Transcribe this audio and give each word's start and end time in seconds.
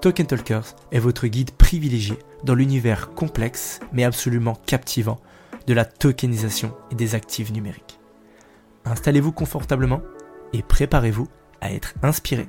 Token 0.00 0.26
Talkers 0.26 0.76
est 0.92 0.98
votre 0.98 1.26
guide 1.26 1.50
privilégié 1.50 2.16
dans 2.42 2.54
l'univers 2.54 3.10
complexe 3.10 3.80
mais 3.92 4.04
absolument 4.04 4.54
captivant 4.54 5.20
de 5.66 5.74
la 5.74 5.84
tokenisation 5.84 6.74
et 6.90 6.94
des 6.94 7.14
actifs 7.14 7.52
numériques. 7.52 8.00
Installez-vous 8.86 9.32
confortablement 9.32 10.00
et 10.54 10.62
préparez-vous 10.62 11.28
à 11.60 11.74
être 11.74 11.92
inspiré. 12.02 12.46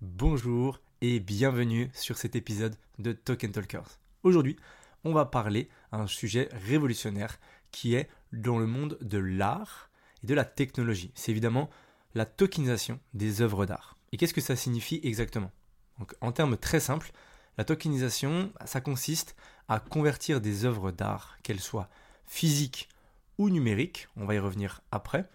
Bonjour 0.00 0.80
et 1.02 1.20
bienvenue 1.20 1.90
sur 1.92 2.16
cet 2.16 2.34
épisode 2.34 2.76
de 2.98 3.12
Token 3.12 3.52
Talkers. 3.52 3.98
Aujourd'hui, 4.22 4.56
on 5.04 5.12
va 5.12 5.26
parler 5.26 5.68
un 5.90 6.06
sujet 6.06 6.48
révolutionnaire 6.66 7.38
qui 7.72 7.94
est 7.94 8.08
dans 8.32 8.58
le 8.58 8.66
monde 8.66 8.96
de 9.02 9.18
l'art 9.18 9.90
et 10.24 10.26
de 10.26 10.34
la 10.34 10.46
technologie. 10.46 11.12
C'est 11.14 11.30
évidemment 11.30 11.68
la 12.14 12.26
tokenisation 12.26 13.00
des 13.14 13.40
œuvres 13.40 13.66
d'art. 13.66 13.96
Et 14.12 14.16
qu'est-ce 14.16 14.34
que 14.34 14.40
ça 14.40 14.56
signifie 14.56 15.00
exactement? 15.02 15.50
En 16.20 16.32
termes 16.32 16.56
très 16.56 16.80
simples, 16.80 17.12
la 17.58 17.64
tokenisation, 17.64 18.52
ça 18.64 18.80
consiste 18.80 19.36
à 19.68 19.78
convertir 19.80 20.40
des 20.40 20.64
œuvres 20.64 20.90
d'art, 20.90 21.38
qu'elles 21.42 21.60
soient 21.60 21.88
physiques 22.26 22.88
ou 23.38 23.50
numériques, 23.50 24.08
on 24.16 24.26
va 24.26 24.34
y 24.34 24.38
revenir 24.38 24.80
après, 24.90 25.28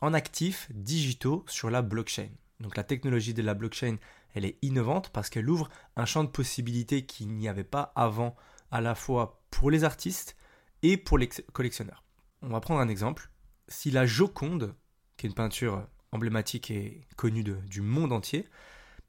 en 0.00 0.14
actifs 0.14 0.68
digitaux 0.72 1.44
sur 1.48 1.70
la 1.70 1.82
blockchain. 1.82 2.28
Donc 2.60 2.76
la 2.76 2.84
technologie 2.84 3.34
de 3.34 3.42
la 3.42 3.54
blockchain, 3.54 3.96
elle 4.34 4.44
est 4.44 4.58
innovante 4.62 5.10
parce 5.10 5.30
qu'elle 5.30 5.48
ouvre 5.48 5.68
un 5.96 6.04
champ 6.04 6.24
de 6.24 6.28
possibilités 6.28 7.06
qu'il 7.06 7.28
n'y 7.28 7.48
avait 7.48 7.64
pas 7.64 7.92
avant 7.94 8.36
à 8.70 8.80
la 8.80 8.94
fois 8.94 9.42
pour 9.50 9.70
les 9.70 9.84
artistes 9.84 10.36
et 10.82 10.96
pour 10.96 11.18
les 11.18 11.28
collectionneurs. 11.52 12.04
On 12.42 12.48
va 12.48 12.60
prendre 12.60 12.80
un 12.80 12.88
exemple. 12.88 13.30
Si 13.68 13.90
la 13.90 14.06
Joconde, 14.06 14.74
qui 15.16 15.26
est 15.26 15.30
une 15.30 15.34
peinture 15.34 15.86
emblématique 16.16 16.70
et 16.70 17.06
connue 17.16 17.44
du 17.44 17.80
monde 17.80 18.12
entier, 18.12 18.48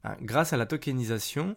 ben, 0.04 0.16
grâce 0.20 0.52
à 0.52 0.56
la 0.56 0.66
tokenisation, 0.66 1.56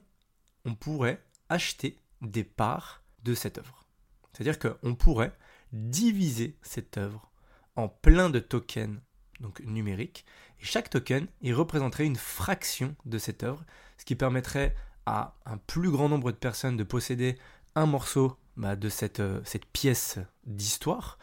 on 0.65 0.75
pourrait 0.75 1.23
acheter 1.49 1.97
des 2.21 2.43
parts 2.43 3.03
de 3.23 3.33
cette 3.33 3.57
œuvre. 3.57 3.85
C'est-à-dire 4.33 4.59
qu'on 4.59 4.95
pourrait 4.95 5.33
diviser 5.71 6.57
cette 6.61 6.97
œuvre 6.97 7.31
en 7.75 7.87
plein 7.87 8.29
de 8.29 8.39
tokens 8.39 8.99
donc 9.39 9.59
numériques, 9.61 10.25
et 10.59 10.65
chaque 10.65 10.89
token 10.89 11.27
il 11.41 11.53
représenterait 11.53 12.05
une 12.05 12.15
fraction 12.15 12.95
de 13.05 13.17
cette 13.17 13.43
œuvre, 13.43 13.63
ce 13.97 14.05
qui 14.05 14.15
permettrait 14.15 14.75
à 15.05 15.35
un 15.45 15.57
plus 15.57 15.89
grand 15.89 16.09
nombre 16.09 16.31
de 16.31 16.37
personnes 16.37 16.77
de 16.77 16.83
posséder 16.83 17.37
un 17.75 17.85
morceau 17.85 18.37
bah, 18.57 18.75
de 18.75 18.89
euh, 19.19 19.41
cette 19.43 19.65
pièce 19.67 20.19
d'histoire. 20.45 21.17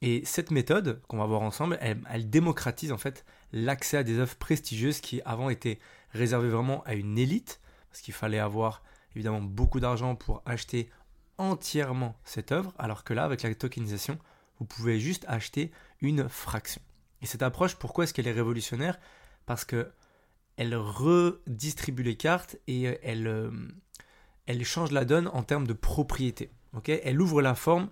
Et 0.00 0.24
cette 0.24 0.52
méthode 0.52 1.00
qu'on 1.08 1.18
va 1.18 1.26
voir 1.26 1.42
ensemble, 1.42 1.78
elle, 1.80 2.30
démocratise 2.30 2.92
en 2.92 2.98
fait 2.98 3.24
l'accès 3.52 3.98
à 3.98 4.02
des 4.02 4.18
œuvres 4.18 4.36
prestigieuses 4.36 5.00
qui 5.00 5.20
avant 5.24 5.50
étaient 5.50 5.78
réservées 6.12 6.50
vraiment 6.50 6.82
à 6.84 6.94
une 6.94 7.18
élite, 7.18 7.60
parce 7.90 8.00
qu'il 8.00 8.14
fallait 8.14 8.38
avoir 8.38 8.82
évidemment 9.14 9.40
beaucoup 9.40 9.80
d'argent 9.80 10.14
pour 10.14 10.42
acheter 10.46 10.90
entièrement 11.38 12.18
cette 12.24 12.52
œuvre, 12.52 12.74
alors 12.78 13.04
que 13.04 13.14
là, 13.14 13.24
avec 13.24 13.42
la 13.42 13.54
tokenisation, 13.54 14.18
vous 14.58 14.64
pouvez 14.64 14.98
juste 15.00 15.24
acheter 15.28 15.70
une 16.00 16.28
fraction. 16.28 16.82
Et 17.22 17.26
cette 17.26 17.42
approche, 17.42 17.76
pourquoi 17.76 18.04
est-ce 18.04 18.14
qu'elle 18.14 18.28
est 18.28 18.32
révolutionnaire? 18.32 18.98
Parce 19.46 19.64
que 19.64 19.90
elle 20.56 20.74
redistribue 20.74 22.02
les 22.02 22.16
cartes 22.16 22.56
et 22.66 22.98
elle, 23.02 23.28
euh, 23.28 23.50
elle 24.46 24.64
change 24.64 24.90
la 24.90 25.04
donne 25.04 25.28
en 25.28 25.44
termes 25.44 25.66
de 25.66 25.72
propriété. 25.72 26.50
elle 26.86 27.20
ouvre 27.20 27.40
la 27.42 27.54
forme 27.54 27.90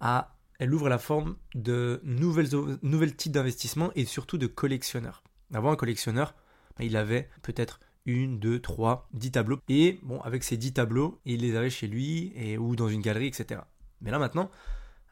à 0.00 0.36
elle 0.62 0.72
ouvre 0.72 0.88
la 0.88 0.98
forme 0.98 1.34
de 1.56 2.00
nouvelles, 2.04 3.16
types 3.16 3.32
d'investissements 3.32 3.90
et 3.96 4.04
surtout 4.04 4.38
de 4.38 4.46
collectionneurs. 4.46 5.24
Avant, 5.52 5.72
un 5.72 5.76
collectionneur, 5.76 6.36
bah, 6.78 6.84
il 6.84 6.96
avait 6.96 7.28
peut-être 7.42 7.80
une, 8.06 8.38
deux, 8.38 8.60
trois, 8.60 9.08
dix 9.12 9.32
tableaux. 9.32 9.58
Et 9.68 9.98
bon, 10.04 10.20
avec 10.20 10.44
ces 10.44 10.56
dix 10.56 10.72
tableaux, 10.72 11.20
il 11.24 11.40
les 11.40 11.56
avait 11.56 11.68
chez 11.68 11.88
lui 11.88 12.32
ou 12.58 12.76
dans 12.76 12.88
une 12.88 13.00
galerie, 13.00 13.26
etc. 13.26 13.62
Mais 14.02 14.12
là 14.12 14.20
maintenant, 14.20 14.52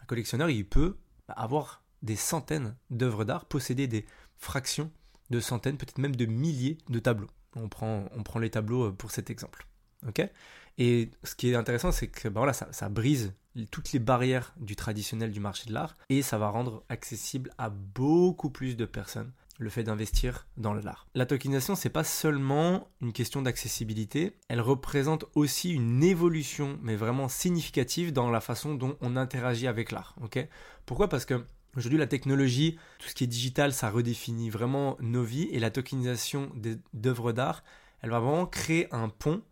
un 0.00 0.04
collectionneur, 0.04 0.50
il 0.50 0.64
peut 0.64 0.96
avoir 1.26 1.82
des 2.02 2.14
centaines 2.14 2.76
d'œuvres 2.90 3.24
d'art, 3.24 3.44
posséder 3.46 3.88
des 3.88 4.06
fractions 4.36 4.92
de 5.30 5.40
centaines, 5.40 5.78
peut-être 5.78 5.98
même 5.98 6.14
de 6.14 6.26
milliers 6.26 6.78
de 6.88 7.00
tableaux. 7.00 7.30
On 7.56 7.68
prend, 7.68 8.04
on 8.16 8.22
prend 8.22 8.38
les 8.38 8.50
tableaux 8.50 8.84
euh, 8.84 8.92
pour 8.92 9.10
cet 9.10 9.30
exemple. 9.30 9.66
ok? 10.06 10.30
Et 10.80 11.10
ce 11.24 11.34
qui 11.34 11.50
est 11.50 11.54
intéressant, 11.54 11.92
c'est 11.92 12.08
que 12.08 12.26
bah 12.28 12.40
voilà, 12.40 12.54
ça, 12.54 12.88
brise 12.88 13.34
toutes 13.70 13.92
les 13.92 13.98
barrières 13.98 14.54
du 14.58 14.76
traditionnel 14.76 15.30
du 15.30 15.38
marché 15.38 15.68
de 15.68 15.74
l'art 15.74 15.94
et 16.08 16.22
ça 16.22 16.38
va 16.38 16.48
rendre 16.48 16.84
accessible 16.88 17.50
à 17.58 17.68
beaucoup 17.68 18.48
plus 18.48 18.76
de 18.76 18.86
personnes 18.86 19.30
le 19.58 19.68
fait 19.68 19.82
d'investir 19.82 20.46
dans 20.56 20.72
l'art. 20.72 21.06
La 21.14 21.26
tokenisation, 21.26 21.74
c'est 21.74 21.90
pas 21.90 22.02
seulement 22.02 22.88
une 23.02 23.12
question 23.12 23.42
d'accessibilité, 23.42 24.38
elle 24.48 24.62
représente 24.62 25.26
aussi 25.34 25.70
une 25.74 26.02
évolution, 26.02 26.78
mais 26.80 26.96
vraiment 26.96 27.28
significative 27.28 28.14
dans 28.14 28.30
la 28.30 28.40
façon 28.40 28.74
dont 28.74 28.96
on 29.02 29.16
interagit 29.16 29.66
avec 29.66 29.92
l'art. 29.92 30.16
ok? 30.22 30.48
Pourquoi? 30.86 31.08
Parce 31.08 31.26
que 31.26 31.44
Aujourd'hui, 31.76 32.00
la 32.00 32.08
technologie, 32.08 32.78
tout 32.98 33.08
ce 33.08 33.14
qui 33.14 33.22
est 33.22 33.28
digital, 33.28 33.72
ça 33.72 33.90
redéfinit 33.90 34.50
vraiment 34.50 34.96
nos 34.98 35.22
vies 35.22 35.48
et 35.52 35.60
la 35.60 35.70
tokenisation 35.70 36.50
d'œuvres 36.92 37.30
d'art, 37.30 37.62
elle 38.02 38.10
va 38.10 38.18
vraiment 38.18 38.46
créer 38.46 38.92
un 38.92 39.08
pont 39.08 39.42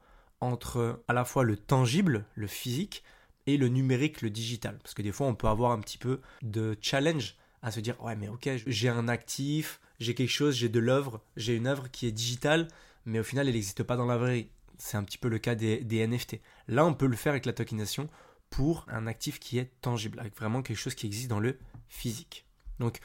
entre 0.41 1.03
à 1.09 1.13
la 1.13 1.25
fois 1.25 1.45
le 1.45 1.57
tangible, 1.57 2.25
le 2.35 2.47
physique, 2.47 3.03
et 3.49 3.57
le 3.57 3.69
numérique, 3.69 4.21
le 4.21 4.31
digital. 4.31 4.79
Parce 4.83 4.95
que 4.95 5.01
des 5.01 5.11
fois, 5.11 5.27
on 5.27 5.35
peut 5.35 5.49
avoir 5.49 5.73
un 5.73 5.81
petit 5.81 5.97
peu 5.97 6.21
de 6.43 6.77
challenge 6.83 7.37
à 7.63 7.71
se 7.71 7.81
dire, 7.81 8.01
ouais, 8.03 8.15
mais 8.15 8.29
ok, 8.29 8.49
j'ai 8.67 8.89
un 8.91 9.09
actif, 9.09 9.81
j'ai 9.99 10.15
quelque 10.15 10.31
chose, 10.31 10.55
j'ai 10.55 10.69
de 10.69 10.79
l'œuvre, 10.79 11.23
j'ai 11.37 11.57
une 11.57 11.67
œuvre 11.67 11.91
qui 11.91 12.07
est 12.07 12.13
digitale, 12.13 12.69
mais 13.07 13.19
au 13.19 13.25
final, 13.25 13.49
elle 13.49 13.55
n'existe 13.55 13.83
pas 13.83 13.97
dans 13.97 14.05
la 14.05 14.19
vraie. 14.19 14.49
C'est 14.77 14.99
un 14.99 15.03
petit 15.03 15.19
peu 15.19 15.29
le 15.29 15.39
cas 15.39 15.55
des, 15.55 15.83
des, 15.83 16.07
NFT. 16.07 16.41
Là, 16.69 16.85
on 16.85 16.93
peut 16.93 17.07
le 17.07 17.17
faire 17.17 17.33
avec 17.33 17.47
la 17.47 17.55
tokenisation 17.55 18.09
pour 18.51 18.85
un 18.89 19.07
actif 19.07 19.41
qui 19.41 19.59
est 19.59 19.73
tangible, 19.81 20.21
avec 20.21 20.37
vraiment 20.37 20.63
quelque 20.63 20.77
chose 20.77 20.95
qui 20.95 21.07
existe 21.07 21.29
dans 21.29 21.41
le 21.41 21.59
physique. 21.89 22.45
Donc, 22.79 23.01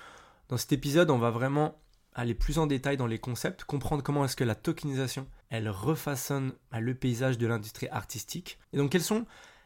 dans 0.49 0.57
cet 0.57 0.73
épisode, 0.73 1.09
on 1.09 1.17
va 1.17 1.31
vraiment 1.31 1.79
aller 2.15 2.33
plus 2.33 2.59
en 2.59 2.67
détail 2.67 2.97
dans 2.97 3.07
les 3.07 3.19
concepts, 3.19 3.63
comprendre 3.63 4.03
comment 4.03 4.25
est-ce 4.25 4.35
que 4.35 4.43
la 4.43 4.55
tokenisation, 4.55 5.27
elle 5.49 5.69
refaçonne 5.69 6.53
bah, 6.71 6.79
le 6.79 6.95
paysage 6.95 7.37
de 7.37 7.47
l'industrie 7.47 7.87
artistique. 7.89 8.59
Et 8.71 8.77
donc 8.77 8.91
quels 8.91 9.03
sont 9.03 9.25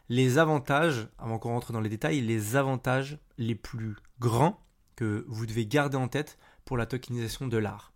les 0.10 0.38
avantages, 0.38 1.07
avant 1.18 1.38
qu'on 1.38 1.50
rentre 1.50 1.74
dans 1.74 1.81
les 1.81 1.89
détails, 1.89 2.22
les 2.22 2.56
avantages 2.56 3.19
les 3.38 3.56
plus 3.56 3.95
grands 4.19 4.60
que 4.95 5.25
vous 5.27 5.45
devez 5.45 5.66
garder 5.66 5.98
en 5.98 6.07
tête 6.07 6.38
pour 6.66 6.77
la 6.77 6.86
tokenisation 6.86 7.48
de 7.48 7.57
l'art? 7.57 7.94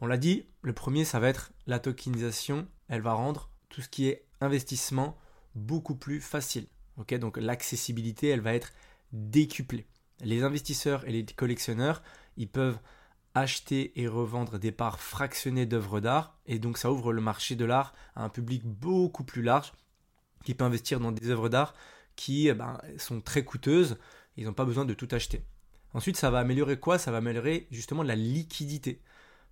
On 0.00 0.06
l'a 0.06 0.16
dit, 0.16 0.46
le 0.62 0.72
premier, 0.72 1.04
ça 1.04 1.20
va 1.20 1.28
être 1.28 1.52
la 1.66 1.78
tokenisation, 1.78 2.66
elle 2.88 3.02
va 3.02 3.12
rendre 3.12 3.50
tout 3.68 3.80
ce 3.80 3.88
qui 3.88 4.08
est 4.08 4.24
investissement 4.40 5.16
beaucoup 5.54 5.94
plus 5.94 6.20
facile. 6.20 6.66
donc 6.96 7.36
l'accessibilité, 7.36 8.28
elle 8.28 8.40
va 8.40 8.54
être 8.54 8.72
décuplée. 9.12 9.86
Les 10.20 10.42
investisseurs 10.42 11.06
et 11.08 11.12
les 11.12 11.24
collectionneurs, 11.24 12.02
ils 12.36 12.48
peuvent 12.48 12.78
acheter 13.34 14.00
et 14.00 14.08
revendre 14.08 14.58
des 14.58 14.72
parts 14.72 15.00
fractionnées 15.00 15.66
d'œuvres 15.66 16.00
d'art, 16.00 16.38
et 16.46 16.58
donc 16.58 16.78
ça 16.78 16.90
ouvre 16.90 17.12
le 17.12 17.20
marché 17.20 17.56
de 17.56 17.64
l'art 17.64 17.92
à 18.14 18.24
un 18.24 18.28
public 18.28 18.64
beaucoup 18.64 19.24
plus 19.24 19.42
large 19.42 19.72
qui 20.44 20.54
peut 20.54 20.64
investir 20.64 21.00
dans 21.00 21.12
des 21.12 21.30
œuvres 21.30 21.48
d'art 21.48 21.74
qui 22.16 22.48
eh 22.48 22.54
ben, 22.54 22.78
sont 22.96 23.20
très 23.20 23.44
coûteuses, 23.44 23.96
ils 24.36 24.44
n'ont 24.44 24.52
pas 24.52 24.64
besoin 24.64 24.84
de 24.84 24.94
tout 24.94 25.08
acheter. 25.10 25.42
Ensuite, 25.94 26.16
ça 26.16 26.30
va 26.30 26.40
améliorer 26.40 26.78
quoi? 26.78 26.98
Ça 26.98 27.10
va 27.10 27.18
améliorer 27.18 27.66
justement 27.70 28.02
la 28.02 28.16
liquidité. 28.16 29.00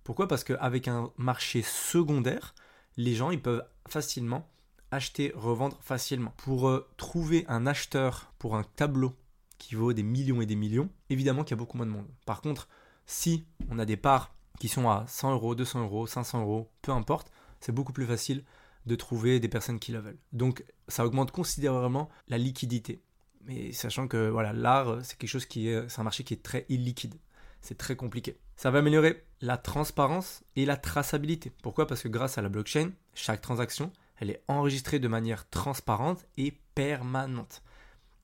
Pourquoi? 0.03 0.27
Parce 0.27 0.43
qu'avec 0.43 0.87
un 0.87 1.11
marché 1.17 1.61
secondaire, 1.61 2.53
les 2.97 3.15
gens 3.15 3.31
ils 3.31 3.41
peuvent 3.41 3.65
facilement 3.87 4.49
acheter, 4.91 5.31
revendre 5.35 5.79
facilement. 5.81 6.33
Pour 6.37 6.67
euh, 6.67 6.87
trouver 6.97 7.45
un 7.47 7.65
acheteur 7.65 8.31
pour 8.37 8.55
un 8.55 8.63
tableau 8.63 9.15
qui 9.57 9.75
vaut 9.75 9.93
des 9.93 10.03
millions 10.03 10.41
et 10.41 10.45
des 10.45 10.55
millions, 10.55 10.89
évidemment 11.09 11.43
qu'il 11.43 11.51
y 11.51 11.57
a 11.57 11.57
beaucoup 11.57 11.77
moins 11.77 11.85
de 11.85 11.91
monde. 11.91 12.07
Par 12.25 12.41
contre, 12.41 12.67
si 13.05 13.45
on 13.69 13.79
a 13.79 13.85
des 13.85 13.97
parts 13.97 14.33
qui 14.59 14.67
sont 14.67 14.89
à 14.89 15.05
100 15.07 15.33
euros, 15.33 15.55
200 15.55 15.83
euros, 15.83 16.07
500 16.07 16.41
euros, 16.41 16.69
peu 16.81 16.91
importe, 16.91 17.31
c'est 17.59 17.71
beaucoup 17.71 17.93
plus 17.93 18.05
facile 18.05 18.43
de 18.85 18.95
trouver 18.95 19.39
des 19.39 19.47
personnes 19.47 19.79
qui 19.79 19.91
la 19.91 20.01
veulent. 20.01 20.19
Donc 20.31 20.63
ça 20.87 21.05
augmente 21.05 21.31
considérablement 21.31 22.09
la 22.27 22.37
liquidité. 22.37 23.01
Mais 23.45 23.71
sachant 23.71 24.07
que 24.07 24.29
voilà, 24.29 24.53
l'art, 24.53 25.03
c'est 25.03 25.17
quelque 25.17 25.29
chose 25.29 25.45
qui 25.45 25.69
est, 25.69 25.89
c'est 25.89 25.99
un 25.99 26.03
marché 26.03 26.23
qui 26.23 26.33
est 26.33 26.43
très 26.43 26.65
illiquide. 26.69 27.15
C'est 27.61 27.77
très 27.77 27.95
compliqué. 27.95 28.37
Ça 28.57 28.71
va 28.71 28.79
améliorer 28.79 29.23
la 29.41 29.57
transparence 29.57 30.43
et 30.55 30.65
la 30.65 30.77
traçabilité. 30.77 31.51
Pourquoi? 31.61 31.87
Parce 31.87 32.01
que 32.01 32.07
grâce 32.09 32.37
à 32.37 32.41
la 32.41 32.49
blockchain, 32.49 32.91
chaque 33.13 33.41
transaction, 33.41 33.91
elle 34.17 34.29
est 34.29 34.43
enregistrée 34.47 34.99
de 34.99 35.07
manière 35.07 35.49
transparente 35.49 36.25
et 36.37 36.57
permanente. 36.75 37.63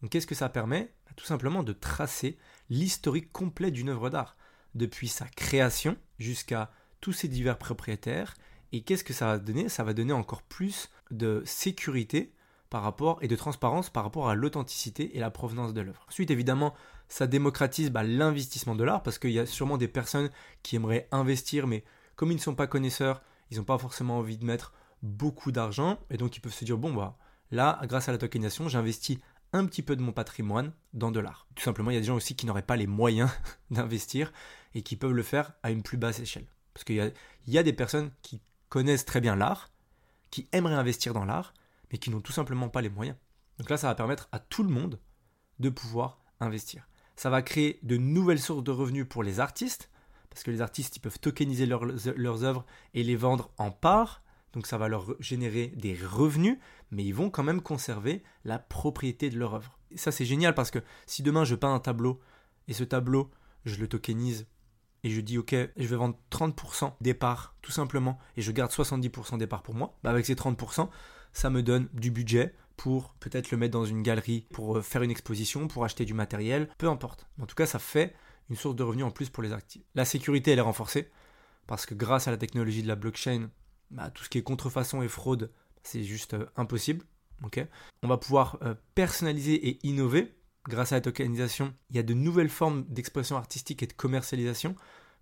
Qu'est-ce 0.10 0.28
que 0.28 0.36
ça 0.36 0.50
permet? 0.50 0.94
Bah, 1.06 1.14
Tout 1.16 1.26
simplement 1.26 1.64
de 1.64 1.74
tracer 1.74 2.38
l'historique 2.70 3.32
complet 3.32 3.72
d'une 3.72 3.90
œuvre 3.90 4.10
d'art, 4.10 4.38
depuis 4.76 5.08
sa 5.08 5.26
création 5.26 5.98
jusqu'à 6.18 6.72
tous 7.02 7.14
ses 7.14 7.28
divers 7.28 7.58
propriétaires. 7.58 8.36
Et 8.72 8.82
qu'est-ce 8.82 9.04
que 9.04 9.14
ça 9.14 9.26
va 9.26 9.38
donner? 9.40 9.70
Ça 9.70 9.84
va 9.84 9.94
donner 9.94 10.14
encore 10.14 10.44
plus 10.44 10.90
de 11.12 11.42
sécurité 11.46 12.34
par 12.70 12.84
rapport 12.84 13.18
et 13.22 13.28
de 13.28 13.36
transparence 13.36 13.90
par 13.90 14.04
rapport 14.04 14.30
à 14.30 14.36
l'authenticité 14.36 15.18
et 15.18 15.20
la 15.20 15.32
provenance 15.32 15.74
de 15.74 15.82
l'œuvre. 15.82 16.06
Ensuite, 16.08 16.30
évidemment, 16.30 16.74
ça 17.08 17.26
démocratise 17.26 17.90
bah, 17.90 18.04
l'investissement 18.04 18.76
de 18.76 18.84
l'art 18.84 19.02
parce 19.02 19.18
qu'il 19.18 19.32
y 19.32 19.40
a 19.40 19.46
sûrement 19.46 19.78
des 19.78 19.88
personnes 19.88 20.30
qui 20.62 20.76
aimeraient 20.76 21.08
investir, 21.12 21.66
mais 21.66 21.84
comme 22.16 22.32
ils 22.32 22.36
ne 22.36 22.42
sont 22.42 22.56
pas 22.56 22.68
connaisseurs, 22.68 23.24
ils 23.50 23.58
n'ont 23.58 23.64
pas 23.64 23.78
forcément 23.80 24.20
envie 24.20 24.38
de 24.38 24.46
mettre 24.46 24.74
beaucoup 25.02 25.52
d'argent 25.52 25.98
et 26.12 26.18
donc 26.18 26.36
ils 26.38 26.42
peuvent 26.42 26.54
se 26.54 26.66
dire 26.66 26.78
bon 26.78 26.94
bah 26.94 27.18
là, 27.52 27.80
grâce 27.86 28.10
à 28.10 28.12
la 28.12 28.18
tokenisation, 28.20 28.70
j'investis 28.70 29.18
un 29.54 29.66
petit 29.66 29.82
peu 29.82 29.96
de 29.96 30.02
mon 30.02 30.12
patrimoine 30.12 30.74
dans 30.94 31.12
de 31.12 31.20
l'art. 31.20 31.48
Tout 31.56 31.64
simplement, 31.64 31.92
il 31.92 31.96
y 31.96 31.98
a 31.98 32.02
des 32.02 32.08
gens 32.08 32.16
aussi 32.16 32.36
qui 32.36 32.46
n'auraient 32.46 32.62
pas 32.62 32.76
les 32.76 32.88
moyens 32.88 33.30
d'investir 33.72 34.32
et 34.76 34.82
qui 34.82 34.96
peuvent 34.96 35.14
le 35.14 35.24
faire 35.24 35.54
à 35.64 35.72
une 35.72 35.84
plus 35.84 35.98
basse 35.98 36.20
échelle. 36.20 36.46
Parce 36.74 36.84
qu'il 36.84 37.14
y, 37.48 37.58
a, 37.58 37.64
des 37.64 37.74
personnes 37.74 38.12
qui 38.22 38.42
connaissent 38.70 39.06
très 39.06 39.22
bien 39.22 39.36
l'art, 39.36 39.72
qui 40.30 40.48
aimeraient 40.52 40.76
investir 40.76 41.14
dans 41.14 41.26
l'art, 41.26 41.54
mais 41.92 41.98
qui 41.98 42.10
n'ont 42.10 42.22
tout 42.22 42.32
simplement 42.32 42.70
pas 42.70 42.82
les 42.82 42.90
moyens. 42.90 43.18
Donc 43.58 43.70
là, 43.70 43.78
ça 43.78 43.88
va 43.88 43.96
permettre 43.96 44.30
à 44.32 44.40
tout 44.40 44.64
le 44.64 44.70
monde 44.70 45.00
de 45.60 45.70
pouvoir 45.70 46.22
investir. 46.40 46.88
Ça 47.16 47.30
va 47.30 47.42
créer 47.42 47.80
de 47.84 47.98
nouvelles 47.98 48.40
sources 48.40 48.64
de 48.64 48.72
revenus 48.72 49.08
pour 49.10 49.24
les 49.24 49.40
artistes, 49.40 49.90
parce 50.30 50.44
que 50.44 50.52
les 50.52 50.62
artistes, 50.62 50.96
ils 50.96 51.02
peuvent 51.02 51.20
tokeniser 51.20 51.66
leurs, 51.66 51.84
leurs 51.84 52.44
œuvres 52.44 52.66
et 52.94 53.04
les 53.04 53.16
vendre 53.16 53.52
en 53.58 53.72
parts, 53.72 54.24
donc 54.54 54.68
ça 54.68 54.78
va 54.78 54.88
leur 54.88 55.16
générer 55.20 55.68
des 55.76 55.96
revenus, 55.96 56.58
mais 56.92 57.04
ils 57.04 57.14
vont 57.14 57.30
quand 57.30 57.44
même 57.44 57.62
conserver 57.62 58.24
la 58.46 58.60
propriété 58.60 59.30
de 59.30 59.38
leur 59.38 59.56
œuvre. 59.56 59.78
Et 59.92 59.98
ça 59.98 60.12
c'est 60.12 60.26
génial 60.26 60.54
parce 60.54 60.72
que 60.72 60.80
si 61.06 61.24
demain 61.24 61.44
je 61.44 61.56
peins 61.56 61.74
un 61.74 61.80
tableau 61.80 62.20
et 62.68 62.74
ce 62.74 62.84
tableau 62.84 63.32
je 63.66 63.78
le 63.78 63.88
tokenise 63.88 64.48
et 65.04 65.10
je 65.10 65.22
dis 65.22 65.38
ok 65.38 65.56
je 65.78 65.88
vais 65.88 65.96
vendre 65.96 66.18
30% 66.32 66.94
des 67.02 67.18
tout 67.62 67.72
simplement 67.72 68.18
et 68.38 68.42
je 68.42 68.52
garde 68.52 68.72
70% 68.72 69.38
des 69.38 69.48
parts 69.48 69.64
pour 69.64 69.76
moi, 69.76 69.98
bah 70.04 70.10
avec 70.10 70.26
ces 70.26 70.36
30% 70.36 70.90
ça 71.32 71.50
me 71.50 71.62
donne 71.62 71.90
du 71.94 72.12
budget 72.12 72.54
pour 72.76 73.14
peut-être 73.20 73.52
le 73.52 73.58
mettre 73.58 73.74
dans 73.74 73.84
une 73.86 74.04
galerie, 74.04 74.46
pour 74.54 74.78
euh, 74.78 74.82
faire 74.82 75.04
une 75.04 75.12
exposition, 75.12 75.68
pour 75.68 75.84
acheter 75.84 76.06
du 76.06 76.14
matériel, 76.14 76.70
peu 76.78 76.88
importe. 76.88 77.28
En 77.42 77.46
tout 77.46 77.56
cas 77.56 77.66
ça 77.66 77.78
fait 77.78 78.16
une 78.50 78.56
source 78.56 78.76
de 78.76 78.84
revenus 78.84 79.06
en 79.06 79.12
plus 79.12 79.30
pour 79.30 79.44
les 79.44 79.52
actifs. 79.52 79.84
La 79.96 80.06
sécurité 80.06 80.52
elle 80.52 80.60
est 80.60 80.62
renforcée 80.62 81.12
parce 81.68 81.86
que 81.86 81.94
grâce 81.94 82.28
à 82.28 82.32
la 82.32 82.38
technologie 82.38 82.82
de 82.82 82.88
la 82.88 82.96
blockchain, 82.96 83.50
bah, 83.92 84.10
tout 84.12 84.24
ce 84.24 84.30
qui 84.30 84.38
est 84.38 84.44
contrefaçon 84.44 85.02
et 85.02 85.08
fraude, 85.08 85.52
c'est 85.84 86.04
juste 86.04 86.34
euh, 86.34 86.46
impossible. 86.56 87.06
on 88.04 88.08
va 88.08 88.18
pouvoir 88.18 88.58
euh, 88.62 88.76
personnaliser 88.96 89.54
et 89.54 89.80
innover 89.84 90.36
grâce 90.68 90.92
à 90.92 90.96
la 90.96 91.02
tokenisation. 91.02 91.74
Il 91.90 91.96
y 91.96 92.00
a 92.00 92.04
de 92.04 92.14
nouvelles 92.14 92.50
formes 92.50 92.86
d'expression 92.90 93.38
artistique 93.38 93.82
et 93.82 93.88
de 93.88 93.94
commercialisation, 93.94 94.76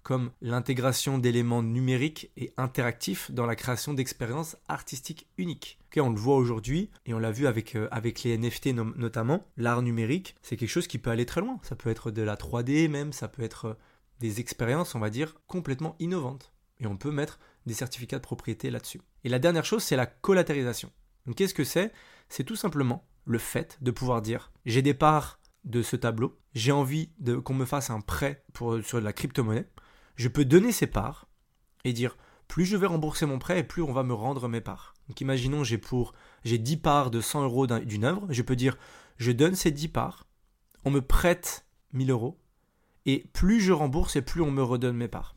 comme 0.04 0.32
l'intégration 0.42 1.18
d'éléments 1.18 1.64
numériques 1.64 2.32
et 2.38 2.54
interactifs 2.58 3.32
dans 3.32 3.46
la 3.46 3.56
création 3.56 3.94
d'expériences 3.94 4.58
artistiques 4.68 5.28
uniques. 5.38 5.80
on 5.98 6.10
le 6.10 6.20
voit 6.20 6.36
aujourd'hui 6.36 6.92
et 7.06 7.14
on 7.14 7.20
l'a 7.20 7.32
vu 7.32 7.48
avec, 7.48 7.76
euh, 7.76 7.88
avec 7.92 8.24
les 8.24 8.38
NFT 8.38 8.68
notamment. 8.74 9.46
L'art 9.58 9.82
numérique, 9.82 10.36
c'est 10.42 10.58
quelque 10.58 10.70
chose 10.70 10.88
qui 10.88 10.98
peut 10.98 11.10
aller 11.10 11.26
très 11.26 11.42
loin. 11.42 11.60
Ça 11.64 11.76
peut 11.76 11.90
être 11.90 12.12
de 12.12 12.22
la 12.22 12.36
3D 12.36 12.88
même, 12.90 13.14
ça 13.14 13.28
peut 13.28 13.44
être 13.44 13.78
des 14.20 14.40
expériences, 14.40 14.96
on 14.96 15.00
va 15.00 15.10
dire, 15.10 15.36
complètement 15.48 15.96
innovantes. 16.00 16.52
Et 16.80 16.88
on 16.88 16.98
peut 16.98 17.12
mettre 17.12 17.40
des 17.68 17.74
certificats 17.74 18.18
de 18.18 18.24
propriété 18.24 18.72
là-dessus. 18.72 19.02
Et 19.24 19.30
la 19.30 19.40
dernière 19.40 19.66
chose, 19.66 19.84
c'est 19.84 19.96
la 19.96 20.08
collatéralisation. 20.08 20.92
Donc 21.28 21.36
qu'est-ce 21.36 21.54
que 21.54 21.64
c'est? 21.64 21.92
C'est 22.30 22.44
tout 22.44 22.56
simplement 22.56 23.06
le 23.26 23.38
fait 23.38 23.78
de 23.82 23.92
pouvoir 23.92 24.22
dire 24.22 24.52
j'ai 24.66 24.82
des 24.82 24.94
parts 24.94 25.40
de 25.66 25.82
ce 25.82 25.98
tableau, 25.98 26.40
j'ai 26.54 26.72
envie 26.72 27.12
qu'on 27.44 27.54
me 27.54 27.66
fasse 27.66 27.90
un 27.90 28.00
prêt 28.00 28.44
pour, 28.54 28.82
sur 28.84 29.02
la 29.02 29.12
crypto-monnaie, 29.12 29.68
je 30.16 30.30
peux 30.30 30.46
donner 30.46 30.72
ces 30.72 30.88
parts 30.88 31.28
et 31.84 31.92
dire 31.92 32.18
plus 32.48 32.66
je 32.66 32.78
vais 32.78 32.88
rembourser 32.88 33.26
mon 33.26 33.38
prêt 33.38 33.60
et 33.60 33.64
plus 33.64 33.82
on 33.82 33.92
va 33.92 34.04
me 34.04 34.14
rendre 34.14 34.48
mes 34.48 34.62
parts. 34.62 34.94
Donc 35.10 35.20
imaginons 35.20 35.66
j'ai 35.66 35.78
pour 35.78 36.14
j'ai 36.46 36.58
10 36.58 36.78
parts 36.78 37.12
de 37.12 37.20
100 37.20 37.44
euros 37.44 37.68
d'une 37.68 38.06
œuvre, 38.06 38.26
je 38.30 38.42
peux 38.42 38.56
dire 38.56 38.78
je 39.18 39.32
donne 39.32 39.56
ces 39.56 39.72
10 39.72 39.90
parts, 39.90 40.28
on 40.86 40.92
me 40.92 41.02
prête 41.02 41.66
1000 41.92 42.12
euros 42.12 42.40
et 43.06 43.30
plus 43.34 43.60
je 43.60 43.74
rembourse 43.74 44.16
et 44.16 44.22
plus 44.22 44.42
on 44.42 44.52
me 44.52 44.64
redonne 44.64 44.96
mes 44.96 45.10
parts. 45.10 45.36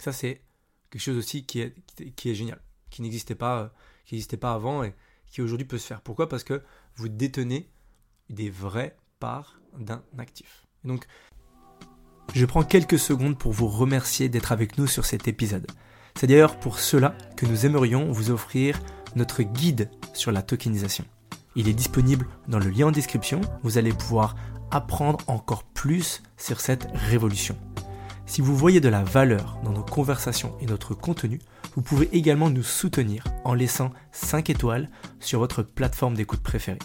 Ça 0.00 0.12
c'est 0.12 0.42
quelque 0.90 1.02
chose 1.02 1.16
aussi 1.16 1.44
qui 1.44 1.60
est, 1.60 2.34
génial, 2.34 2.60
qui 2.90 3.02
n'existait 3.02 3.34
pas, 3.34 3.60
euh, 3.60 3.68
qui 4.04 4.14
n'existait 4.14 4.36
pas 4.36 4.54
avant 4.54 4.82
et 4.82 4.94
qui 5.26 5.42
aujourd'hui 5.42 5.66
peut 5.66 5.78
se 5.78 5.86
faire. 5.86 6.00
Pourquoi? 6.00 6.28
Parce 6.28 6.44
que 6.44 6.62
vous 6.96 7.08
détenez 7.08 7.68
des 8.30 8.50
vraies 8.50 8.96
parts 9.20 9.60
d'un 9.78 10.02
actif. 10.18 10.66
donc, 10.84 11.06
je 12.34 12.44
prends 12.44 12.62
quelques 12.62 12.98
secondes 12.98 13.38
pour 13.38 13.52
vous 13.52 13.68
remercier 13.68 14.28
d'être 14.28 14.52
avec 14.52 14.76
nous 14.76 14.86
sur 14.86 15.06
cet 15.06 15.28
épisode. 15.28 15.66
C'est 16.14 16.26
d'ailleurs 16.26 16.58
pour 16.60 16.78
cela 16.78 17.16
que 17.36 17.46
nous 17.46 17.64
aimerions 17.64 18.12
vous 18.12 18.30
offrir 18.30 18.78
notre 19.16 19.42
guide 19.42 19.90
sur 20.12 20.30
la 20.30 20.42
tokenisation. 20.42 21.04
Il 21.56 21.68
est 21.68 21.74
disponible 21.74 22.26
dans 22.46 22.58
le 22.58 22.68
lien 22.68 22.88
en 22.88 22.90
description. 22.90 23.40
Vous 23.62 23.78
allez 23.78 23.92
pouvoir 23.92 24.36
apprendre 24.70 25.18
encore 25.26 25.64
plus 25.64 26.22
sur 26.36 26.60
cette 26.60 26.88
révolution. 26.92 27.56
Si 28.28 28.42
vous 28.42 28.54
voyez 28.54 28.78
de 28.78 28.90
la 28.90 29.02
valeur 29.02 29.58
dans 29.64 29.72
nos 29.72 29.82
conversations 29.82 30.54
et 30.60 30.66
notre 30.66 30.92
contenu, 30.94 31.40
vous 31.74 31.80
pouvez 31.80 32.10
également 32.14 32.50
nous 32.50 32.62
soutenir 32.62 33.24
en 33.42 33.54
laissant 33.54 33.90
5 34.12 34.50
étoiles 34.50 34.90
sur 35.18 35.38
votre 35.38 35.62
plateforme 35.62 36.12
d'écoute 36.12 36.42
préférée. 36.42 36.78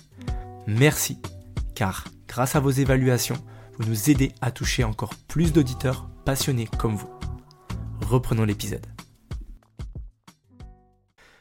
Merci, 0.68 1.20
car 1.76 2.06
grâce 2.30 2.56
à 2.56 2.62
vos 2.62 2.70
évaluations, 2.70 3.36
vous 3.78 3.90
nous 3.90 4.10
aidez 4.10 4.32
à 4.40 4.52
toucher 4.52 4.86
encore 4.86 5.16
plus 5.28 5.52
d'auditeurs 5.52 6.08
passionnés 6.24 6.70
comme 6.80 6.96
vous. 6.96 7.10
Reprenons 8.08 8.46
l'épisode. 8.46 8.88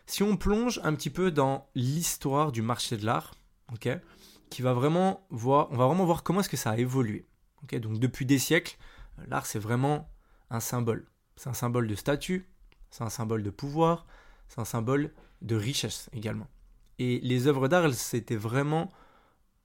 Si 0.06 0.25
on 0.25 0.37
plonge 0.37 0.80
un 0.82 0.94
petit 0.94 1.11
peu 1.11 1.30
dans 1.30 1.68
l'histoire 1.76 2.50
du 2.50 2.61
marché 2.61 2.97
de 2.97 3.06
l'art, 3.06 3.35
qui 4.50 4.62
va 4.62 4.75
vraiment 4.75 5.25
voir, 5.30 5.68
on 5.71 5.76
va 5.76 5.87
vraiment 5.87 6.04
voir 6.04 6.25
comment 6.25 6.40
est-ce 6.40 6.49
que 6.49 6.56
ça 6.56 6.73
a 6.73 6.76
évolué. 6.76 7.25
donc 7.71 8.00
depuis 8.00 8.26
des 8.26 8.40
siècles, 8.40 8.76
L'art, 9.28 9.47
c'est 9.47 9.59
vraiment 9.59 10.09
un 10.50 10.61
symbole. 10.61 11.07
C'est 11.37 11.49
un 11.49 11.54
symbole 11.54 11.87
de 11.87 11.95
statut, 11.95 12.49
c'est 12.90 13.04
un 13.04 13.11
symbole 13.11 13.42
de 13.42 13.50
pouvoir, 13.50 14.07
c'est 14.49 14.61
un 14.61 14.64
symbole 14.64 15.12
de 15.40 15.57
richesse 15.57 16.11
également. 16.12 16.49
Et 16.99 17.21
les 17.21 17.47
œuvres 17.47 17.69
d'art, 17.69 17.85
elles 17.85 17.95
s'étaient 17.95 18.37
vraiment 18.37 18.90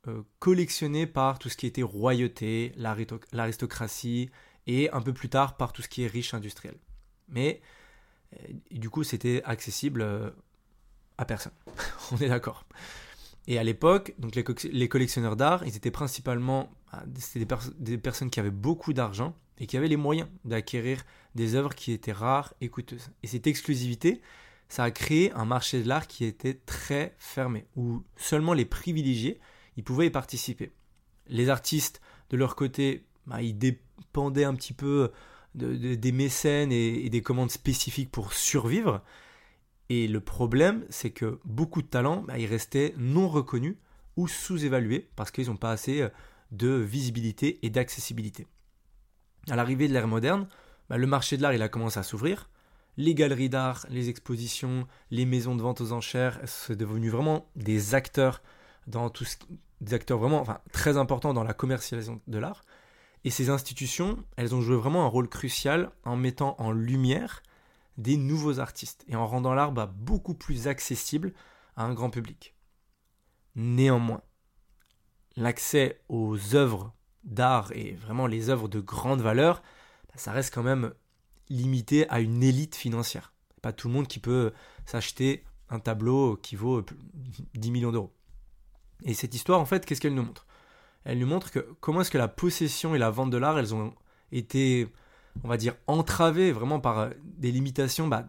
euh, 0.08 0.24
collectionnées 0.40 1.08
par 1.08 1.40
tout 1.40 1.50
ce 1.50 1.58
qui 1.58 1.68
était 1.68 1.84
royauté, 1.84 2.74
l'aristocratie, 2.78 4.30
et 4.66 4.90
un 4.92 5.02
peu 5.02 5.14
plus 5.14 5.30
tard 5.30 5.58
par 5.58 5.74
tout 5.74 5.82
ce 5.82 5.88
qui 5.88 6.04
est 6.04 6.08
riche 6.08 6.34
industriel. 6.34 6.78
Mais 7.28 7.62
euh, 8.34 8.54
du 8.72 8.90
coup, 8.90 9.04
c'était 9.04 9.42
accessible 9.44 10.02
euh, 10.02 10.30
à 11.18 11.26
personne. 11.26 11.54
On 12.12 12.18
est 12.18 12.30
d'accord. 12.30 12.66
Et 13.48 13.58
à 13.58 13.64
l'époque, 13.64 14.14
donc 14.18 14.36
les, 14.36 14.90
collectionneurs 14.90 15.38
d'art, 15.38 15.66
ils 15.66 15.76
étaient 15.76 15.92
principalement 15.92 16.70
bah, 16.92 17.04
des, 17.06 17.46
des, 17.80 17.98
personnes 17.98 18.30
qui 18.30 18.40
avaient 18.40 18.50
beaucoup 18.50 18.94
d'argent 18.94 19.36
et 19.60 19.68
qui 19.68 19.78
avaient 19.78 19.88
les 19.88 19.98
moyens 19.98 20.30
d'acquérir 20.46 21.04
des 21.36 21.56
œuvres 21.56 21.76
qui 21.76 21.92
étaient 21.92 22.12
rares 22.12 22.54
et 22.62 22.70
coûteuses. 22.70 23.10
Et 23.24 23.28
cette 23.28 23.48
exclusivité, 23.48 24.22
ça 24.70 24.84
a 24.84 24.92
créé 24.92 25.32
un 25.34 25.46
marché 25.46 25.82
de 25.82 25.88
l'art 25.88 26.08
qui 26.08 26.26
était 26.26 26.56
très 26.66 27.16
fermé, 27.18 27.66
où 27.76 28.04
seulement 28.16 28.54
les 28.54 28.66
privilégiés 28.66 29.40
ils 29.78 29.84
pouvaient 29.84 30.08
y 30.08 30.12
participer. 30.12 30.72
Les 31.28 31.50
artistes, 31.50 32.02
de 32.30 32.38
leur 32.38 32.56
côté, 32.56 33.06
bah, 33.28 33.42
ils 33.42 33.58
dépendaient 33.58 34.44
un 34.44 34.56
petit 34.56 34.74
peu 34.74 35.12
des 35.56 36.12
mécènes 36.12 36.72
et 36.72 37.10
des 37.10 37.22
commandes 37.22 37.52
spécifiques 37.52 38.12
pour 38.12 38.34
survivre. 38.34 39.02
Et 39.90 40.08
le 40.08 40.20
problème, 40.20 40.86
c'est 40.90 41.12
que 41.12 41.40
beaucoup 41.46 41.82
de 41.82 41.88
talents, 41.88 42.24
bah, 42.24 42.38
ils 42.38 42.46
restaient 42.46 42.94
non 42.98 43.28
reconnus 43.28 43.76
ou 44.18 44.28
sous-évalués 44.28 45.10
parce 45.16 45.32
qu'ils 45.32 45.48
n'ont 45.48 45.56
pas 45.58 45.72
assez 45.72 46.02
euh, 46.02 46.10
de 46.52 46.70
visibilité 46.70 47.60
et 47.66 47.70
d'accessibilité. 47.70 48.48
À 49.50 49.56
l'arrivée 49.56 49.88
de 49.88 49.94
l'ère 49.94 50.08
moderne, 50.08 50.48
bah, 50.90 50.98
le 50.98 51.08
marché 51.08 51.38
de 51.38 51.42
l'art 51.42 51.60
a 51.60 51.70
commencé 51.70 52.00
à 52.00 52.04
s'ouvrir. 52.04 52.50
les 53.00 53.14
galeries 53.14 53.50
d'art, 53.50 53.86
les 53.90 54.10
expositions, 54.10 54.88
les 55.12 55.26
maisons 55.26 55.56
de 55.56 55.62
vente 55.62 55.82
aux 55.82 55.92
enchères, 55.92 56.40
c'est 56.46 56.76
devenu 56.76 57.10
vraiment 57.10 57.48
des 57.56 57.94
acteurs 57.94 58.42
dans 58.88 59.10
tout 59.10 59.26
ce 59.26 59.38
des 59.82 59.94
acteurs 59.94 60.18
vraiment 60.18 60.42
enfin, 60.42 60.60
très 60.72 60.98
importants 60.98 61.34
dans 61.34 61.44
la 61.44 61.54
commercialisation 61.54 62.20
de 62.26 62.38
l'art. 62.40 62.64
Et 63.24 63.30
ces 63.30 63.50
institutions, 63.50 64.24
elles 64.36 64.56
ont 64.56 64.62
joué 64.62 64.76
vraiment 64.76 65.06
un 65.06 65.08
rôle 65.08 65.30
crucial 65.30 65.92
en 66.04 66.16
mettant 66.16 66.56
en 66.60 66.72
lumière 66.72 67.44
des 67.98 68.18
nouveaux 68.18 68.60
artistes 68.60 69.04
et 69.08 69.16
en 69.16 69.28
rendant 69.28 69.54
l'art 69.54 69.72
bah, 69.72 69.92
beaucoup 69.94 70.34
plus 70.34 70.68
accessible 70.68 71.34
à 71.76 71.84
un 71.84 71.94
grand 71.94 72.10
public. 72.10 72.56
Néanmoins, 73.56 74.22
l'accès 75.38 76.02
aux 76.10 76.56
œuvres 76.56 76.94
d'art 77.24 77.72
et 77.74 77.94
vraiment 77.94 78.28
les 78.28 78.50
œuvres 78.50 78.68
de 78.68 78.80
grande 78.82 79.22
valeur, 79.22 79.62
bah, 80.08 80.16
ça 80.18 80.32
reste 80.34 80.54
quand 80.54 80.64
même 80.64 80.94
limité 81.50 82.10
à 82.10 82.20
une 82.20 82.44
élite 82.44 82.76
financière. 82.76 83.34
Pas 83.62 83.72
tout 83.72 83.88
le 83.88 83.94
monde 83.94 84.08
qui 84.08 84.20
peut 84.20 84.52
s'acheter 84.86 85.44
un 85.70 85.80
tableau 85.80 86.38
qui 86.38 86.56
vaut 86.56 86.84
10 87.54 87.72
millions 87.72 87.92
d'euros. 87.92 88.14
Et 89.04 89.14
cette 89.14 89.36
histoire, 89.36 89.60
en 89.60 89.66
fait, 89.66 89.86
qu'est-ce 89.86 90.02
qu'elle 90.02 90.16
nous 90.16 90.24
montre? 90.24 90.48
Elle 91.04 91.20
nous 91.20 91.28
montre 91.28 91.52
que 91.52 91.60
comment 91.80 92.02
est-ce 92.02 92.12
que 92.12 92.18
la 92.18 92.28
possession 92.28 92.96
et 92.96 92.98
la 92.98 93.10
vente 93.10 93.30
de 93.30 93.38
l'art, 93.38 93.58
elles 93.60 93.76
ont 93.76 93.94
été, 94.32 94.88
on 95.44 95.48
va 95.48 95.58
dire, 95.58 95.76
entravées 95.88 96.52
vraiment 96.52 96.80
par 96.80 97.00
euh, 97.00 97.10
des 97.24 97.52
limitations 97.52 98.08
bah, 98.08 98.28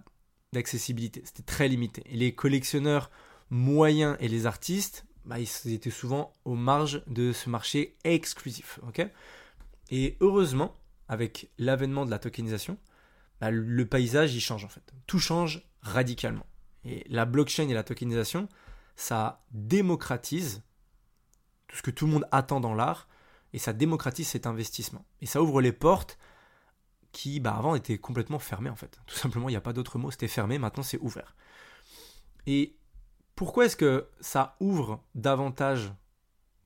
d'accessibilité. 0.52 1.22
C'était 1.24 1.42
très 1.42 1.68
limité. 1.68 2.02
Et 2.06 2.16
les 2.16 2.34
collectionneurs 2.34 3.10
moyens 3.50 4.16
et 4.20 4.28
les 4.28 4.46
artistes, 4.46 5.06
bah, 5.28 5.36
ils 5.38 5.72
étaient 5.72 5.90
souvent 5.90 6.32
aux 6.46 6.54
marges 6.54 7.02
de 7.06 7.32
ce 7.32 7.50
marché 7.50 7.96
exclusif. 8.02 8.80
et 9.90 10.16
heureusement, 10.20 10.74
avec 11.06 11.50
l'avènement 11.58 12.06
de 12.06 12.10
la 12.10 12.18
tokenisation, 12.18 12.78
bah, 13.40 13.50
le 13.50 13.86
paysage 13.86 14.36
change 14.38 14.64
en 14.64 14.68
fait. 14.68 14.92
Tout 15.06 15.18
change 15.18 15.62
radicalement. 15.82 16.46
Et 16.84 17.04
la 17.08 17.26
blockchain 17.26 17.68
et 17.68 17.74
la 17.74 17.84
tokenisation, 17.84 18.48
ça 18.96 19.44
démocratise 19.50 20.62
tout 21.66 21.76
ce 21.76 21.82
que 21.82 21.90
tout 21.90 22.06
le 22.06 22.12
monde 22.12 22.26
attend 22.32 22.60
dans 22.60 22.74
l'art 22.74 23.06
et 23.52 23.58
ça 23.58 23.74
démocratise 23.74 24.28
cet 24.28 24.46
investissement. 24.46 25.04
Et 25.20 25.26
ça 25.26 25.42
ouvre 25.42 25.60
les 25.60 25.72
portes 25.72 26.18
qui, 27.12 27.38
bah, 27.38 27.54
avant, 27.54 27.74
étaient 27.74 27.98
complètement 27.98 28.38
fermées 28.38 28.70
en 28.70 28.76
fait. 28.76 28.98
Tout 29.06 29.16
simplement, 29.16 29.50
il 29.50 29.52
n'y 29.52 29.56
a 29.56 29.60
pas 29.60 29.74
d'autre 29.74 29.98
mot, 29.98 30.10
c'était 30.10 30.26
fermé, 30.26 30.58
maintenant 30.58 30.82
c'est 30.82 30.98
ouvert. 31.00 31.36
Et 32.46 32.77
pourquoi 33.38 33.66
est-ce 33.66 33.76
que 33.76 34.08
ça 34.18 34.56
ouvre 34.58 35.00
davantage 35.14 35.92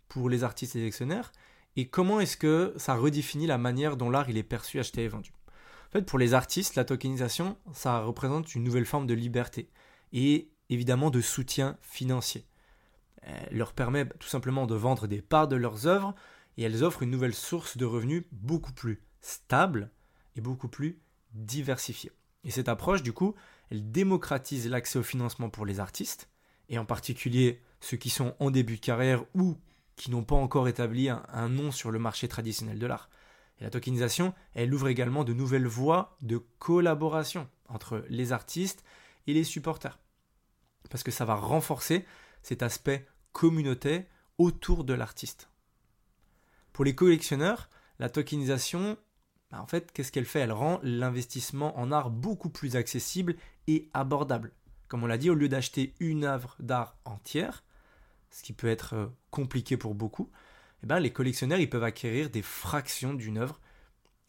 pour 0.08 0.30
les 0.30 0.42
artistes 0.42 0.74
et 0.74 0.78
les 0.78 0.86
actionnaires 0.86 1.30
et 1.76 1.88
comment 1.88 2.18
est-ce 2.18 2.38
que 2.38 2.72
ça 2.78 2.94
redéfinit 2.94 3.46
la 3.46 3.58
manière 3.58 3.98
dont 3.98 4.08
l'art 4.08 4.30
est 4.30 4.42
perçu, 4.42 4.80
acheté 4.80 5.04
et 5.04 5.08
vendu? 5.08 5.34
En 5.88 5.92
fait, 5.92 6.06
pour 6.06 6.18
les 6.18 6.32
artistes, 6.32 6.74
la 6.74 6.86
tokenisation, 6.86 7.58
ça 7.74 8.00
représente 8.00 8.54
une 8.54 8.64
nouvelle 8.64 8.86
forme 8.86 9.06
de 9.06 9.12
liberté 9.12 9.68
et 10.14 10.50
évidemment 10.70 11.10
de 11.10 11.20
soutien 11.20 11.76
financier. 11.82 12.46
Elle 13.20 13.58
leur 13.58 13.74
permet 13.74 14.06
tout 14.06 14.28
simplement 14.28 14.64
de 14.66 14.74
vendre 14.74 15.06
des 15.06 15.20
parts 15.20 15.48
de 15.48 15.56
leurs 15.56 15.86
œuvres 15.86 16.14
et 16.56 16.62
elles 16.62 16.84
offrent 16.84 17.02
une 17.02 17.10
nouvelle 17.10 17.34
source 17.34 17.76
de 17.76 17.84
revenus 17.84 18.24
beaucoup 18.32 18.72
plus 18.72 19.02
stable 19.20 19.90
et 20.36 20.40
beaucoup 20.40 20.68
plus 20.68 21.02
diversifiée. 21.34 22.12
Et 22.44 22.50
cette 22.50 22.70
approche, 22.70 23.02
du 23.02 23.12
coup, 23.12 23.34
elle 23.68 23.92
démocratise 23.92 24.70
l'accès 24.70 24.98
au 24.98 25.02
financement 25.02 25.50
pour 25.50 25.66
les 25.66 25.78
artistes, 25.78 26.30
et 26.69 26.78
en 26.78 26.85
particulier 26.85 27.61
ceux 27.81 27.97
qui 27.97 28.11
sont 28.11 28.35
en 28.38 28.50
début 28.50 28.76
de 28.76 28.81
carrière 28.81 29.25
ou 29.35 29.57
qui 29.97 30.11
n'ont 30.11 30.25
pas 30.25 30.37
encore 30.37 30.69
établi 30.69 31.09
un, 31.09 31.49
nom 31.49 31.71
sur 31.71 31.90
le 31.90 31.99
marché 31.99 32.28
traditionnel 32.28 32.78
de 32.78 32.87
l'art. 32.87 33.11
La 33.61 33.71
tokenisation, 33.71 34.35
elle 34.54 34.73
ouvre 34.75 34.88
également 34.88 35.25
de 35.25 35.33
nouvelles 35.33 35.66
voies 35.66 36.16
de 36.23 36.38
collaboration 36.59 37.49
entre 37.69 38.04
les 38.09 38.33
artistes 38.33 38.83
et 39.26 39.35
les 39.35 39.45
supporters 39.45 39.99
parce 40.92 41.02
que 41.02 41.11
ça 41.11 41.25
va 41.25 41.35
renforcer 41.35 42.04
cet 42.42 42.62
aspect 42.62 43.07
communauté 43.33 44.07
autour 44.38 44.85
de 44.85 44.92
l'artiste. 44.92 45.49
Pour 46.73 46.85
les 46.85 46.95
collectionneurs, 46.95 47.69
la 47.99 48.11
tokenisation, 48.11 48.99
bah, 49.50 49.62
en 49.62 49.66
fait, 49.66 49.92
qu'est-ce 49.92 50.12
qu'elle 50.12 50.26
fait? 50.26 50.40
Elle 50.40 50.52
rend 50.52 50.81
l'investissement 50.83 51.78
en 51.78 51.92
art 51.92 52.11
beaucoup 52.11 52.50
plus 52.50 52.76
accessible 52.76 53.37
et 53.66 53.88
abordable. 53.95 54.52
Comme 54.92 55.04
on 55.04 55.06
l'a 55.06 55.16
dit, 55.16 55.30
au 55.30 55.34
lieu 55.34 55.49
d'acheter 55.49 55.94
une 56.00 56.25
œuvre 56.25 56.54
d'art 56.58 56.99
entière, 57.06 57.64
ce 58.30 58.42
qui 58.42 58.52
peut 58.52 58.68
être 58.68 58.92
euh, 58.92 59.06
compliqué 59.30 59.78
pour 59.78 59.94
beaucoup, 59.94 60.30
eh 60.82 60.87
ben, 60.87 61.00
les 61.00 61.14
collectionneurs 61.14 61.61
ils 61.61 61.70
peuvent 61.70 61.82
acquérir 61.82 62.28
des 62.28 62.42
fractions 62.42 63.14
d'une 63.14 63.38
œuvre, 63.38 63.58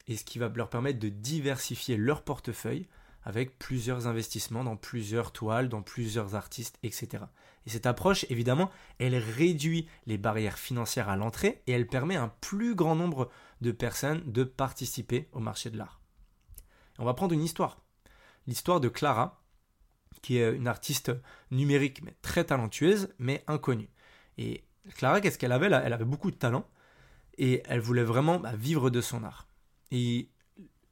et 0.08 0.16
ce 0.16 0.24
qui 0.24 0.40
va 0.40 0.48
leur 0.48 0.70
permettre 0.70 1.00
de 1.00 1.10
diversifier 1.10 1.98
leur 1.98 2.22
portefeuille 2.22 2.88
avec 3.24 3.60
plusieurs 3.60 4.08
investissements 4.08 4.64
dans 4.64 4.78
plusieurs 4.78 5.34
toiles, 5.34 5.68
dans 5.68 5.82
plusieurs 5.82 6.34
artistes, 6.34 6.80
etc. 6.82 7.26
Et 7.66 7.70
cette 7.70 7.86
approche, 7.86 8.26
évidemment, 8.30 8.72
elle 9.00 9.18
réduit 9.18 9.90
les 10.06 10.18
barrières 10.18 10.58
financières 10.58 11.10
à 11.10 11.18
l'entrée 11.18 11.62
et 11.68 11.74
elle 11.74 11.88
permet 11.88 12.16
à 12.16 12.24
un 12.24 12.34
plus 12.40 12.74
grand 12.74 12.96
nombre 12.96 13.30
de 13.60 13.74
personnes 13.74 14.24
de 14.32 14.46
participer 14.46 15.28
au 15.34 15.42
marché 15.42 15.70
de 15.70 15.78
l'art. 15.78 16.00
On 17.00 17.04
va 17.04 17.16
prendre 17.16 17.34
une 17.34 17.44
histoire. 17.44 17.82
L'histoire 18.48 18.80
de 18.80 18.88
Clara, 18.88 19.43
qui 20.24 20.38
est 20.38 20.56
une 20.56 20.68
artiste 20.68 21.12
numérique 21.52 22.02
mais 22.04 22.16
très 22.24 22.46
talentueuse, 22.46 23.10
mais 23.20 23.44
inconnue. 23.46 23.90
Et 24.40 24.64
Clara, 24.96 25.22
qu'est-ce 25.22 25.38
qu'elle 25.38 25.52
avait 25.52 25.68
Elle 25.68 25.94
avait 25.94 26.06
beaucoup 26.06 26.32
de 26.32 26.36
talent 26.36 26.68
et 27.38 27.62
elle 27.66 27.80
voulait 27.80 28.04
vraiment 28.04 28.40
bah, 28.40 28.56
vivre 28.56 28.90
de 28.90 29.02
son 29.02 29.24
art. 29.24 29.48
Et 29.92 30.30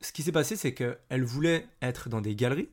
ce 0.02 0.12
qui 0.12 0.22
s'est 0.24 0.32
passé, 0.32 0.56
c'est 0.56 0.74
qu'elle 0.74 1.24
voulait 1.24 1.68
être 1.82 2.10
dans 2.10 2.22
des 2.22 2.36
galeries, 2.36 2.70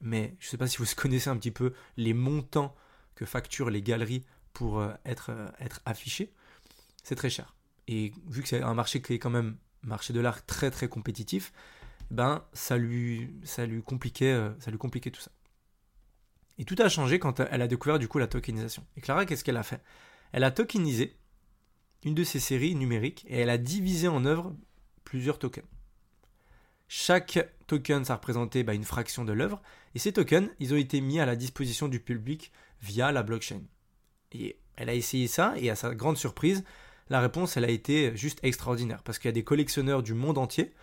mais 0.00 0.34
je 0.38 0.46
ne 0.46 0.50
sais 0.50 0.56
pas 0.56 0.66
si 0.66 0.78
vous 0.78 0.86
connaissez 0.96 1.30
un 1.30 1.36
petit 1.36 1.50
peu 1.50 1.74
les 1.96 2.14
montants 2.14 2.74
que 3.14 3.24
facturent 3.24 3.70
les 3.70 3.82
galeries 3.82 4.24
pour 4.52 4.80
euh, 4.80 4.92
être, 5.04 5.30
euh, 5.30 5.48
être 5.60 5.80
affichées. 5.84 6.32
C'est 7.02 7.14
très 7.14 7.30
cher. 7.30 7.54
Et 7.86 8.12
vu 8.28 8.42
que 8.42 8.48
c'est 8.48 8.62
un 8.62 8.74
marché 8.74 9.02
qui 9.02 9.14
est 9.14 9.18
quand 9.18 9.30
même 9.30 9.56
marché 9.82 10.12
de 10.12 10.20
l'art 10.20 10.44
très 10.44 10.70
très 10.70 10.88
compétitif, 10.88 11.52
ben 12.10 12.44
ça 12.52 12.76
lui 12.76 13.24
euh, 13.24 13.34
ça 13.44 13.66
lui 13.66 13.82
compliquait 13.82 15.10
tout 15.10 15.20
ça. 15.20 15.30
Et 16.60 16.64
tout 16.66 16.76
a 16.78 16.90
changé 16.90 17.18
quand 17.18 17.40
elle 17.40 17.62
a 17.62 17.66
découvert 17.66 17.98
du 17.98 18.06
coup 18.06 18.18
la 18.18 18.26
tokenisation. 18.26 18.84
Et 18.94 19.00
Clara, 19.00 19.24
qu'est-ce 19.24 19.44
qu'elle 19.44 19.56
a 19.56 19.62
fait? 19.62 19.80
Elle 20.32 20.44
a 20.44 20.50
tokenisé 20.50 21.16
une 22.04 22.14
de 22.14 22.22
ses 22.22 22.38
séries 22.38 22.74
numériques 22.74 23.24
et 23.28 23.38
elle 23.38 23.48
a 23.48 23.56
divisé 23.56 24.08
en 24.08 24.26
œuvres 24.26 24.54
plusieurs 25.04 25.38
tokens. 25.38 25.64
Chaque 26.86 27.48
token, 27.66 28.04
ça 28.04 28.16
représentait 28.16 28.62
bah, 28.62 28.74
une 28.74 28.84
fraction 28.84 29.24
de 29.24 29.32
l'œuvre. 29.32 29.62
Et 29.94 29.98
ces 29.98 30.12
tokens, 30.12 30.50
ils 30.58 30.74
ont 30.74 30.76
été 30.76 31.00
mis 31.00 31.18
à 31.18 31.24
la 31.24 31.34
disposition 31.34 31.88
du 31.88 31.98
public 31.98 32.52
via 32.82 33.10
la 33.10 33.22
blockchain. 33.22 33.62
Et 34.32 34.58
elle 34.76 34.90
a 34.90 34.94
essayé 34.94 35.28
ça, 35.28 35.54
et 35.56 35.70
à 35.70 35.76
sa 35.76 35.94
grande 35.94 36.18
surprise, 36.18 36.62
la 37.08 37.20
réponse, 37.20 37.56
elle 37.56 37.64
a 37.64 37.70
été 37.70 38.14
juste 38.18 38.40
extraordinaire. 38.42 39.02
Parce 39.02 39.18
qu'il 39.18 39.28
y 39.28 39.30
a 39.30 39.32
des 39.32 39.44
collectionneurs 39.44 40.02
du 40.02 40.12
monde 40.12 40.36
entier 40.36 40.74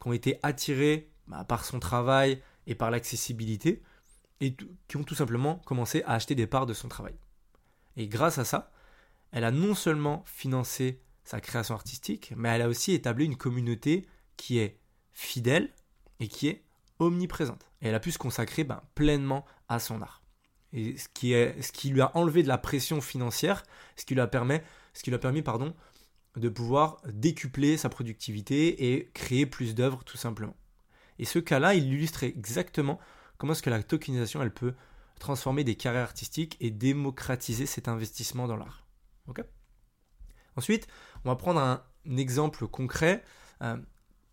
qui 0.00 0.08
ont 0.08 0.12
été 0.12 0.38
attirés 0.44 1.10
bah, 1.26 1.42
par 1.42 1.64
son 1.64 1.80
travail 1.80 2.40
et 2.68 2.76
par 2.76 2.92
l'accessibilité, 2.92 3.82
et 4.40 4.56
qui 4.86 4.96
ont 4.96 5.04
tout 5.04 5.14
simplement 5.14 5.56
commencé 5.66 6.02
à 6.04 6.14
acheter 6.14 6.34
des 6.34 6.46
parts 6.46 6.66
de 6.66 6.74
son 6.74 6.88
travail. 6.88 7.14
Et 7.96 8.08
grâce 8.08 8.38
à 8.38 8.44
ça, 8.44 8.70
elle 9.32 9.44
a 9.44 9.50
non 9.50 9.74
seulement 9.74 10.22
financé 10.26 11.02
sa 11.24 11.40
création 11.40 11.74
artistique, 11.74 12.32
mais 12.36 12.48
elle 12.48 12.62
a 12.62 12.68
aussi 12.68 12.92
établi 12.92 13.24
une 13.24 13.36
communauté 13.36 14.06
qui 14.36 14.58
est 14.58 14.78
fidèle 15.12 15.70
et 16.20 16.28
qui 16.28 16.48
est 16.48 16.64
omniprésente. 16.98 17.66
Et 17.82 17.88
elle 17.88 17.94
a 17.94 18.00
pu 18.00 18.12
se 18.12 18.18
consacrer 18.18 18.64
ben, 18.64 18.82
pleinement 18.94 19.44
à 19.68 19.78
son 19.78 20.00
art. 20.00 20.22
Et 20.72 20.96
ce 20.96 21.08
qui, 21.08 21.32
est, 21.32 21.60
ce 21.62 21.72
qui 21.72 21.90
lui 21.90 22.00
a 22.00 22.16
enlevé 22.16 22.42
de 22.42 22.48
la 22.48 22.58
pression 22.58 23.00
financière, 23.00 23.62
ce 23.96 24.04
qui 24.04 24.14
lui 24.14 24.20
a 24.20 24.26
permis, 24.26 24.58
ce 24.94 25.02
qui 25.02 25.10
lui 25.10 25.16
a 25.16 25.18
permis 25.18 25.42
pardon, 25.42 25.74
de 26.36 26.48
pouvoir 26.48 27.00
décupler 27.06 27.76
sa 27.76 27.88
productivité 27.88 28.92
et 28.92 29.10
créer 29.12 29.46
plus 29.46 29.74
d'œuvres 29.74 30.04
tout 30.04 30.16
simplement. 30.16 30.56
Et 31.18 31.24
ce 31.24 31.38
cas-là, 31.38 31.74
il 31.74 31.92
illustre 31.92 32.22
exactement 32.24 32.98
comment 33.38 33.52
est-ce 33.52 33.62
que 33.62 33.70
la 33.70 33.82
tokenisation, 33.82 34.48
peut 34.50 34.74
transformer 35.18 35.64
des 35.64 35.74
carrières 35.74 36.04
artistiques 36.04 36.56
et 36.60 36.70
démocratiser 36.70 37.66
cet 37.66 37.88
investissement 37.88 38.46
dans 38.46 38.56
l'art? 38.56 38.86
Ensuite, 40.56 40.88
on 41.24 41.28
va 41.28 41.36
prendre 41.36 41.60
un, 41.60 41.82
exemple 42.16 42.66
concret. 42.66 43.22
Euh, 43.62 43.76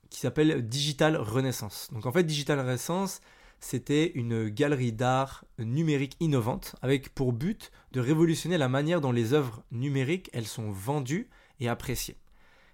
qui 0.10 0.20
s'appelle 0.20 0.68
Digital 0.68 1.18
Renaissance. 1.18 1.90
Donc 1.92 2.06
en 2.06 2.12
fait, 2.12 2.24
Digital 2.24 2.60
Renaissance, 2.60 3.20
c'était 3.60 4.12
une 4.16 4.50
galerie 4.50 4.94
d'art 4.94 5.44
numérique 5.60 6.16
innovante 6.20 6.76
avec 6.82 7.14
pour 7.14 7.34
but 7.34 7.72
de 7.92 8.00
révolutionner 8.00 8.58
la 8.58 8.70
manière 8.70 9.02
dont 9.02 9.12
les 9.12 9.34
œuvres 9.34 9.64
numériques 9.72 10.30
elles 10.34 10.48
sont 10.48 10.72
vendues 10.72 11.30
et 11.60 11.68
appréciées. 11.68 12.18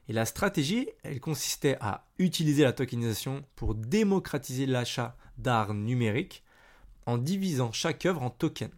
Et 0.07 0.13
la 0.13 0.25
stratégie, 0.25 0.89
elle 1.03 1.19
consistait 1.19 1.77
à 1.79 2.05
utiliser 2.19 2.63
la 2.63 2.73
tokenisation 2.73 3.43
pour 3.55 3.75
démocratiser 3.75 4.65
l'achat 4.65 5.17
d'art 5.41 5.73
numérique 5.73 6.43
en 7.05 7.17
divisant 7.17 7.71
chaque 7.71 8.05
œuvre 8.05 8.21
en 8.23 8.29
tokens. 8.29 8.71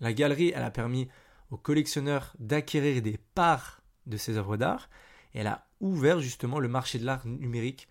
La 0.00 0.12
galerie, 0.12 0.52
elle 0.54 0.62
a 0.62 0.70
permis 0.70 1.08
aux 1.50 1.56
collectionneurs 1.56 2.34
d'acquérir 2.38 3.02
des 3.02 3.18
parts 3.34 3.80
de 4.06 4.16
ces 4.16 4.36
œuvres 4.36 4.56
d'art 4.56 4.88
et 5.34 5.40
elle 5.40 5.46
a 5.46 5.66
ouvert 5.80 6.20
justement 6.20 6.58
le 6.58 6.68
marché 6.68 6.98
de 6.98 7.04
l'art 7.04 7.26
numérique 7.26 7.88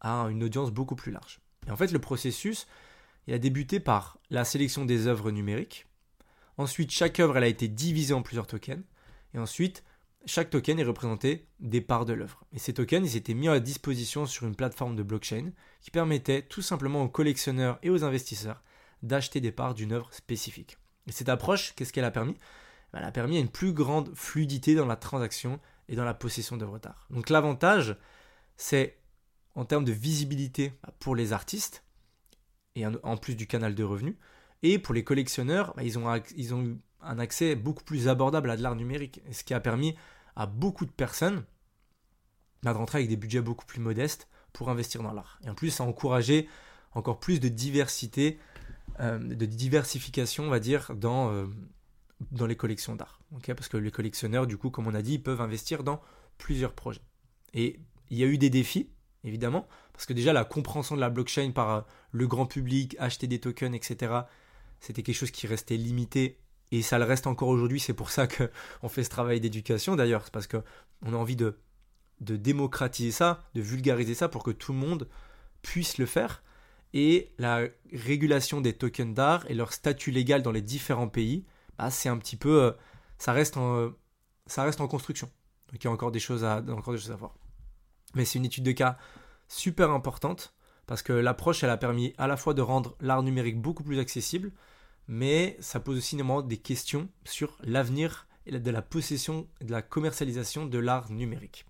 à 0.00 0.22
une 0.30 0.42
audience 0.42 0.70
beaucoup 0.70 0.96
plus 0.96 1.12
large. 1.12 1.40
Et 1.66 1.70
en 1.70 1.76
fait, 1.76 1.92
le 1.92 1.98
processus, 1.98 2.66
a 3.32 3.38
débuté 3.38 3.80
par 3.80 4.18
la 4.30 4.44
sélection 4.44 4.84
des 4.84 5.06
œuvres 5.06 5.30
numériques. 5.30 5.86
Ensuite, 6.56 6.90
chaque 6.90 7.20
œuvre 7.20 7.36
a 7.36 7.46
été 7.46 7.68
divisée 7.68 8.14
en 8.14 8.22
plusieurs 8.22 8.46
tokens. 8.46 8.82
Et 9.34 9.38
ensuite, 9.38 9.84
chaque 10.26 10.50
token 10.50 10.78
est 10.78 10.84
représenté 10.84 11.48
des 11.60 11.80
parts 11.80 12.04
de 12.04 12.12
l'œuvre. 12.12 12.44
Et 12.52 12.58
ces 12.58 12.74
tokens, 12.74 13.12
ils 13.12 13.16
étaient 13.16 13.34
mis 13.34 13.48
à 13.48 13.60
disposition 13.60 14.26
sur 14.26 14.46
une 14.46 14.54
plateforme 14.54 14.96
de 14.96 15.02
blockchain 15.02 15.52
qui 15.80 15.90
permettait 15.90 16.42
tout 16.42 16.62
simplement 16.62 17.02
aux 17.02 17.08
collectionneurs 17.08 17.78
et 17.82 17.90
aux 17.90 18.04
investisseurs 18.04 18.62
d'acheter 19.02 19.40
des 19.40 19.52
parts 19.52 19.74
d'une 19.74 19.92
œuvre 19.92 20.12
spécifique. 20.12 20.76
Et 21.06 21.12
cette 21.12 21.28
approche, 21.28 21.74
qu'est-ce 21.74 21.92
qu'elle 21.92 22.04
a 22.04 22.10
permis? 22.10 22.36
Elle 22.92 23.04
a 23.04 23.12
permis 23.12 23.38
une 23.38 23.48
plus 23.48 23.72
grande 23.72 24.14
fluidité 24.14 24.74
dans 24.74 24.86
la 24.86 24.96
transaction 24.96 25.60
et 25.88 25.96
dans 25.96 26.04
la 26.04 26.14
possession 26.14 26.56
d'œuvres 26.56 26.78
d'art. 26.78 27.06
Donc 27.10 27.30
l'avantage, 27.30 27.96
c'est 28.56 28.98
en 29.54 29.64
termes 29.64 29.84
de 29.84 29.92
visibilité 29.92 30.72
pour 30.98 31.16
les 31.16 31.32
artistes, 31.32 31.84
et 32.76 32.86
en 32.86 33.16
plus 33.16 33.34
du 33.34 33.46
canal 33.46 33.74
de 33.74 33.82
revenus, 33.82 34.16
et 34.62 34.78
pour 34.78 34.94
les 34.94 35.04
collectionneurs, 35.04 35.72
bah, 35.76 35.82
ils 35.82 35.98
ont, 35.98 36.22
ils 36.36 36.54
ont 36.54 36.62
eu 36.62 36.78
un 37.02 37.18
accès 37.18 37.54
beaucoup 37.54 37.84
plus 37.84 38.08
abordable 38.08 38.50
à 38.50 38.56
de 38.56 38.62
l'art 38.62 38.76
numérique, 38.76 39.20
ce 39.32 39.44
qui 39.44 39.54
a 39.54 39.60
permis 39.60 39.96
à 40.36 40.46
beaucoup 40.46 40.86
de 40.86 40.90
personnes 40.90 41.44
de 42.62 42.68
rentrer 42.68 42.98
avec 42.98 43.08
des 43.08 43.16
budgets 43.16 43.40
beaucoup 43.40 43.66
plus 43.66 43.80
modestes 43.80 44.28
pour 44.52 44.68
investir 44.68 45.02
dans 45.02 45.12
l'art. 45.12 45.38
Et 45.44 45.50
en 45.50 45.54
plus, 45.54 45.70
ça 45.70 45.84
a 45.84 45.86
encouragé 45.86 46.48
encore 46.92 47.20
plus 47.20 47.40
de 47.40 47.48
diversité, 47.48 48.38
euh, 49.00 49.18
de 49.18 49.46
diversification, 49.46 50.44
on 50.44 50.50
va 50.50 50.60
dire, 50.60 50.94
dans, 50.94 51.32
euh, 51.32 51.46
dans 52.32 52.46
les 52.46 52.56
collections 52.56 52.96
d'art. 52.96 53.20
Parce 53.46 53.68
que 53.68 53.76
les 53.76 53.90
collectionneurs, 53.90 54.46
du 54.46 54.56
coup, 54.56 54.70
comme 54.70 54.86
on 54.86 54.94
a 54.94 55.02
dit, 55.02 55.14
ils 55.14 55.22
peuvent 55.22 55.40
investir 55.40 55.84
dans 55.84 56.00
plusieurs 56.36 56.72
projets. 56.72 57.02
Et 57.54 57.80
il 58.10 58.18
y 58.18 58.24
a 58.24 58.26
eu 58.26 58.38
des 58.38 58.50
défis, 58.50 58.90
évidemment, 59.24 59.68
parce 59.92 60.06
que 60.06 60.12
déjà 60.12 60.32
la 60.32 60.44
compréhension 60.44 60.96
de 60.96 61.00
la 61.00 61.10
blockchain 61.10 61.52
par 61.52 61.70
euh, 61.70 61.80
le 62.12 62.26
grand 62.26 62.46
public, 62.46 62.96
acheter 62.98 63.26
des 63.26 63.38
tokens, 63.40 63.74
etc., 63.74 64.22
c'était 64.80 65.02
quelque 65.02 65.16
chose 65.16 65.30
qui 65.30 65.46
restait 65.46 65.76
limité 65.76 66.38
et 66.72 66.82
ça 66.82 66.98
le 66.98 67.04
reste 67.04 67.26
encore 67.26 67.48
aujourd'hui. 67.48 67.80
C'est 67.80 67.94
pour 67.94 68.10
ça 68.10 68.26
qu'on 68.26 68.88
fait 68.88 69.04
ce 69.04 69.10
travail 69.10 69.40
d'éducation 69.40 69.96
d'ailleurs. 69.96 70.24
C'est 70.24 70.32
parce 70.32 70.46
qu'on 70.46 70.62
a 71.12 71.16
envie 71.16 71.36
de, 71.36 71.56
démocratiser 72.20 73.12
ça, 73.12 73.40
de 73.54 73.60
vulgariser 73.60 74.14
ça 74.14 74.28
pour 74.28 74.42
que 74.42 74.50
tout 74.50 74.72
le 74.72 74.78
monde 74.78 75.08
puisse 75.62 75.98
le 75.98 76.06
faire. 76.06 76.42
Et 76.92 77.32
la 77.38 77.66
régulation 77.92 78.60
des 78.60 78.72
tokens 78.72 79.14
d'art 79.14 79.48
et 79.48 79.54
leur 79.54 79.72
statut 79.72 80.10
légal 80.10 80.42
dans 80.42 80.50
les 80.50 80.62
différents 80.62 81.08
pays, 81.08 81.44
bah, 81.78 81.90
c'est 81.90 82.08
un 82.08 82.18
petit 82.18 82.36
peu. 82.36 82.62
Euh, 82.62 82.72
ça, 83.18 83.32
reste 83.32 83.56
en, 83.56 83.92
ça 84.46 84.64
reste 84.64 84.80
en 84.80 84.88
construction. 84.88 85.30
Donc 85.70 85.82
il 85.82 85.84
y 85.84 85.88
a 85.88 85.92
encore 85.92 86.10
des 86.10 86.18
choses 86.18 86.44
à, 86.44 86.62
encore 86.70 86.94
des 86.94 87.00
choses 87.00 87.12
à 87.12 87.16
voir. 87.16 87.34
Mais 88.14 88.24
c'est 88.24 88.38
une 88.38 88.44
étude 88.44 88.64
de 88.64 88.72
cas 88.72 88.98
super 89.46 89.90
importante 89.90 90.54
parce 90.86 91.02
que 91.02 91.12
l'approche, 91.12 91.62
elle 91.62 91.70
a 91.70 91.76
permis 91.76 92.14
à 92.18 92.26
la 92.26 92.36
fois 92.36 92.54
de 92.54 92.62
rendre 92.62 92.96
l'art 93.00 93.22
numérique 93.22 93.60
beaucoup 93.60 93.84
plus 93.84 94.00
accessible, 94.00 94.50
mais 95.08 95.56
ça 95.60 95.80
pose 95.80 95.98
aussi 95.98 96.16
des 96.16 96.56
questions 96.56 97.08
sur 97.24 97.58
l'avenir 97.62 98.26
de 98.46 98.70
la 98.70 98.82
possession 98.82 99.48
et 99.60 99.64
de 99.64 99.72
la 99.72 99.82
commercialisation 99.82 100.66
de 100.66 100.78
l'art 100.78 101.10
numérique. 101.10 101.66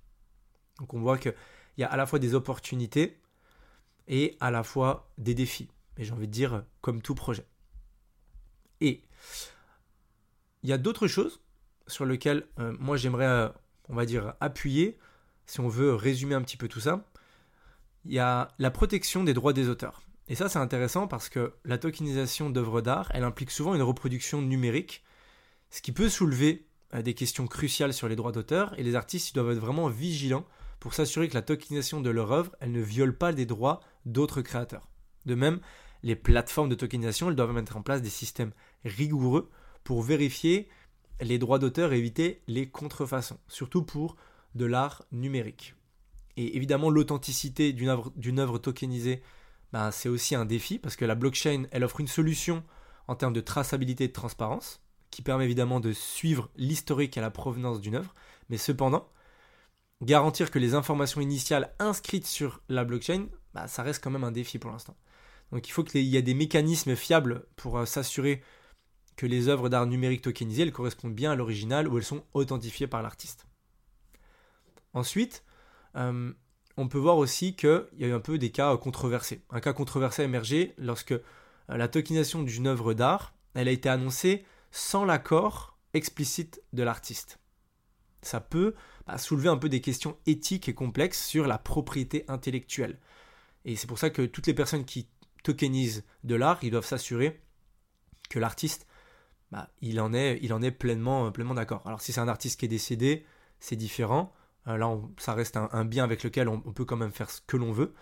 Donc 0.78 0.94
on 0.94 1.00
voit 1.00 1.18
qu'il 1.18 1.34
y 1.78 1.82
a 1.82 1.88
à 1.88 1.96
la 1.96 2.06
fois 2.06 2.18
des 2.18 2.34
opportunités 2.34 3.18
et 4.08 4.36
à 4.40 4.50
la 4.50 4.62
fois 4.62 5.10
des 5.18 5.34
défis. 5.34 5.68
Et 5.96 6.04
j'ai 6.04 6.12
envie 6.12 6.26
de 6.26 6.32
dire 6.32 6.64
comme 6.80 7.02
tout 7.02 7.14
projet. 7.14 7.46
Et 8.80 9.02
il 10.62 10.70
y 10.70 10.72
a 10.72 10.78
d'autres 10.78 11.06
choses 11.06 11.40
sur 11.86 12.06
lesquelles 12.06 12.46
euh, 12.58 12.74
moi 12.78 12.96
j'aimerais, 12.96 13.26
euh, 13.26 13.48
on 13.88 13.94
va 13.94 14.06
dire, 14.06 14.34
appuyer, 14.40 14.98
si 15.46 15.60
on 15.60 15.68
veut 15.68 15.94
résumer 15.94 16.34
un 16.34 16.42
petit 16.42 16.56
peu 16.56 16.68
tout 16.68 16.80
ça. 16.80 17.04
Il 18.04 18.12
y 18.12 18.18
a 18.18 18.48
la 18.58 18.70
protection 18.70 19.24
des 19.24 19.34
droits 19.34 19.52
des 19.52 19.68
auteurs. 19.68 20.02
Et 20.30 20.36
ça, 20.36 20.48
c'est 20.48 20.60
intéressant 20.60 21.08
parce 21.08 21.28
que 21.28 21.54
la 21.64 21.76
tokenisation 21.76 22.50
d'œuvres 22.50 22.80
d'art, 22.80 23.10
elle 23.12 23.24
implique 23.24 23.50
souvent 23.50 23.74
une 23.74 23.82
reproduction 23.82 24.40
numérique, 24.40 25.02
ce 25.70 25.82
qui 25.82 25.90
peut 25.90 26.08
soulever 26.08 26.68
euh, 26.94 27.02
des 27.02 27.14
questions 27.14 27.48
cruciales 27.48 27.92
sur 27.92 28.08
les 28.08 28.14
droits 28.14 28.30
d'auteur, 28.30 28.78
et 28.78 28.84
les 28.84 28.94
artistes 28.94 29.34
doivent 29.34 29.50
être 29.50 29.58
vraiment 29.58 29.88
vigilants 29.88 30.46
pour 30.78 30.94
s'assurer 30.94 31.28
que 31.28 31.34
la 31.34 31.42
tokenisation 31.42 32.00
de 32.00 32.10
leur 32.10 32.30
œuvre, 32.30 32.54
elle 32.60 32.70
ne 32.70 32.80
viole 32.80 33.18
pas 33.18 33.32
les 33.32 33.44
droits 33.44 33.80
d'autres 34.06 34.40
créateurs. 34.40 34.88
De 35.26 35.34
même, 35.34 35.58
les 36.04 36.14
plateformes 36.14 36.68
de 36.68 36.76
tokenisation, 36.76 37.28
elles 37.28 37.36
doivent 37.36 37.52
mettre 37.52 37.76
en 37.76 37.82
place 37.82 38.00
des 38.00 38.08
systèmes 38.08 38.52
rigoureux 38.84 39.50
pour 39.82 40.00
vérifier 40.00 40.68
les 41.20 41.40
droits 41.40 41.58
d'auteur 41.58 41.92
et 41.92 41.98
éviter 41.98 42.40
les 42.46 42.68
contrefaçons, 42.68 43.40
surtout 43.48 43.82
pour 43.82 44.14
de 44.54 44.64
l'art 44.64 45.04
numérique. 45.10 45.74
Et 46.36 46.56
évidemment, 46.56 46.88
l'authenticité 46.88 47.72
d'une 47.72 47.88
œuvre, 47.88 48.12
œuvre 48.38 48.58
tokenisée 48.58 49.22
ben, 49.72 49.90
c'est 49.90 50.08
aussi 50.08 50.34
un 50.34 50.44
défi 50.44 50.78
parce 50.78 50.96
que 50.96 51.04
la 51.04 51.14
blockchain, 51.14 51.64
elle 51.70 51.84
offre 51.84 52.00
une 52.00 52.08
solution 52.08 52.62
en 53.08 53.14
termes 53.14 53.32
de 53.32 53.40
traçabilité 53.40 54.04
et 54.04 54.08
de 54.08 54.12
transparence 54.12 54.80
qui 55.10 55.22
permet 55.22 55.44
évidemment 55.44 55.80
de 55.80 55.92
suivre 55.92 56.50
l'historique 56.56 57.16
et 57.16 57.20
la 57.20 57.30
provenance 57.30 57.80
d'une 57.80 57.96
œuvre, 57.96 58.14
mais 58.48 58.58
cependant, 58.58 59.08
garantir 60.02 60.50
que 60.50 60.58
les 60.58 60.74
informations 60.74 61.20
initiales 61.20 61.74
inscrites 61.78 62.26
sur 62.26 62.62
la 62.68 62.84
blockchain, 62.84 63.26
ben, 63.54 63.66
ça 63.66 63.82
reste 63.82 64.02
quand 64.02 64.10
même 64.10 64.24
un 64.24 64.32
défi 64.32 64.58
pour 64.58 64.70
l'instant. 64.70 64.96
Donc 65.52 65.68
il 65.68 65.72
faut 65.72 65.82
qu'il 65.82 66.02
y 66.02 66.16
ait 66.16 66.22
des 66.22 66.34
mécanismes 66.34 66.94
fiables 66.94 67.44
pour 67.56 67.78
euh, 67.78 67.86
s'assurer 67.86 68.42
que 69.16 69.26
les 69.26 69.48
œuvres 69.48 69.68
d'art 69.68 69.86
numérique 69.86 70.22
tokenisées 70.22 70.62
elles 70.62 70.72
correspondent 70.72 71.14
bien 71.14 71.32
à 71.32 71.36
l'original 71.36 71.88
ou 71.88 71.98
elles 71.98 72.04
sont 72.04 72.24
authentifiées 72.32 72.86
par 72.86 73.02
l'artiste. 73.02 73.46
Ensuite, 74.94 75.44
euh, 75.96 76.32
on 76.80 76.88
peut 76.88 76.98
voir 76.98 77.18
aussi 77.18 77.54
qu'il 77.54 77.86
y 77.98 78.04
a 78.04 78.08
eu 78.08 78.12
un 78.12 78.20
peu 78.20 78.38
des 78.38 78.50
cas 78.50 78.74
controversés. 78.78 79.42
Un 79.50 79.60
cas 79.60 79.74
controversé 79.74 80.22
a 80.22 80.24
émergé 80.24 80.74
lorsque 80.78 81.12
euh, 81.12 81.20
la 81.68 81.88
tokenisation 81.88 82.42
d'une 82.42 82.66
œuvre 82.66 82.94
d'art, 82.94 83.34
elle 83.54 83.68
a 83.68 83.70
été 83.70 83.90
annoncée 83.90 84.44
sans 84.70 85.04
l'accord 85.04 85.76
explicite 85.92 86.62
de 86.72 86.82
l'artiste. 86.82 87.38
Ça 88.22 88.40
peut 88.40 88.74
bah, 89.06 89.18
soulever 89.18 89.50
un 89.50 89.58
peu 89.58 89.68
des 89.68 89.82
questions 89.82 90.16
éthiques 90.26 90.70
et 90.70 90.74
complexes 90.74 91.22
sur 91.22 91.46
la 91.46 91.58
propriété 91.58 92.24
intellectuelle. 92.28 92.98
Et 93.66 93.76
c'est 93.76 93.86
pour 93.86 93.98
ça 93.98 94.08
que 94.08 94.22
toutes 94.22 94.46
les 94.46 94.54
personnes 94.54 94.86
qui 94.86 95.06
tokenisent 95.42 96.04
de 96.24 96.34
l'art, 96.34 96.60
ils 96.62 96.70
doivent 96.70 96.86
s'assurer 96.86 97.42
que 98.30 98.38
l'artiste, 98.38 98.86
bah, 99.52 99.68
il 99.82 100.00
en 100.00 100.14
est, 100.14 100.70
pleinement, 100.70 101.30
pleinement 101.30 101.54
d'accord. 101.54 101.82
Alors 101.84 102.00
si 102.00 102.12
c'est 102.14 102.20
un 102.20 102.28
artiste 102.28 102.58
qui 102.58 102.64
est 102.64 102.68
décédé, 102.68 103.26
c'est 103.58 103.76
différent. 103.76 104.32
Euh, 104.68 104.76
là, 104.76 104.96
ça 105.18 105.34
reste 105.34 105.56
un, 105.56 105.84
bien 105.84 106.04
avec 106.04 106.22
lequel 106.22 106.48
on, 106.48 106.60
peut 106.60 106.84
quand 106.84 106.96
même 106.96 107.12
faire 107.12 107.30
ce 107.30 107.40
que 107.46 107.56
l'on 107.56 107.72
veut. 107.72 107.94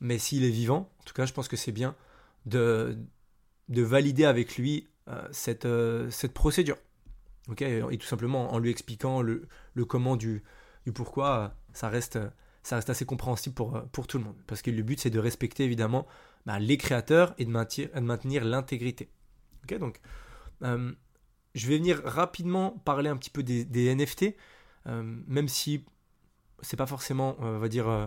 Mais 0.00 0.18
s'il 0.18 0.44
est 0.44 0.50
vivant, 0.50 0.90
en 1.00 1.04
tout 1.04 1.14
cas, 1.14 1.26
je 1.26 1.32
pense 1.32 1.48
que 1.48 1.56
c'est 1.56 1.72
bien 1.72 1.94
de, 2.46 2.98
de 3.68 3.82
valider 3.82 4.24
avec 4.24 4.56
lui 4.56 4.88
euh, 5.08 5.26
cette, 5.32 5.66
euh, 5.66 6.10
cette 6.10 6.34
procédure. 6.34 6.76
et 7.60 7.98
tout 7.98 8.06
simplement 8.06 8.52
en 8.52 8.58
lui 8.58 8.70
expliquant 8.70 9.22
le, 9.22 9.48
le 9.74 9.84
comment 9.84 10.16
du, 10.16 10.42
du 10.84 10.92
pourquoi, 10.92 11.54
ça 11.72 11.88
reste, 11.88 12.18
ça 12.62 12.76
reste 12.76 12.90
assez 12.90 13.06
compréhensible 13.06 13.54
pour, 13.54 13.82
pour 13.92 14.06
tout 14.06 14.18
le 14.18 14.24
monde. 14.24 14.36
Parce 14.46 14.62
que 14.62 14.70
le 14.70 14.82
but, 14.82 15.00
c'est 15.00 15.10
de 15.10 15.18
respecter 15.20 15.64
évidemment 15.64 16.06
bah, 16.46 16.58
les 16.58 16.76
créateurs 16.76 17.34
et 17.38 17.44
de 17.44 17.50
maintenir, 17.50 17.88
de 17.94 18.00
maintenir 18.00 18.44
l'intégrité. 18.44 19.10
donc, 19.80 20.00
je 20.62 21.68
vais 21.68 21.78
venir 21.78 22.02
rapidement 22.04 22.70
parler 22.84 23.08
un 23.08 23.16
petit 23.16 23.30
peu 23.30 23.42
des 23.42 23.94
NFT, 23.94 24.34
même 24.86 25.48
si 25.48 25.84
c'est 26.62 26.76
pas 26.76 26.86
forcément, 26.86 27.36
euh, 27.40 27.56
on 27.56 27.58
va 27.58 27.68
dire, 27.68 27.88
euh, 27.88 28.06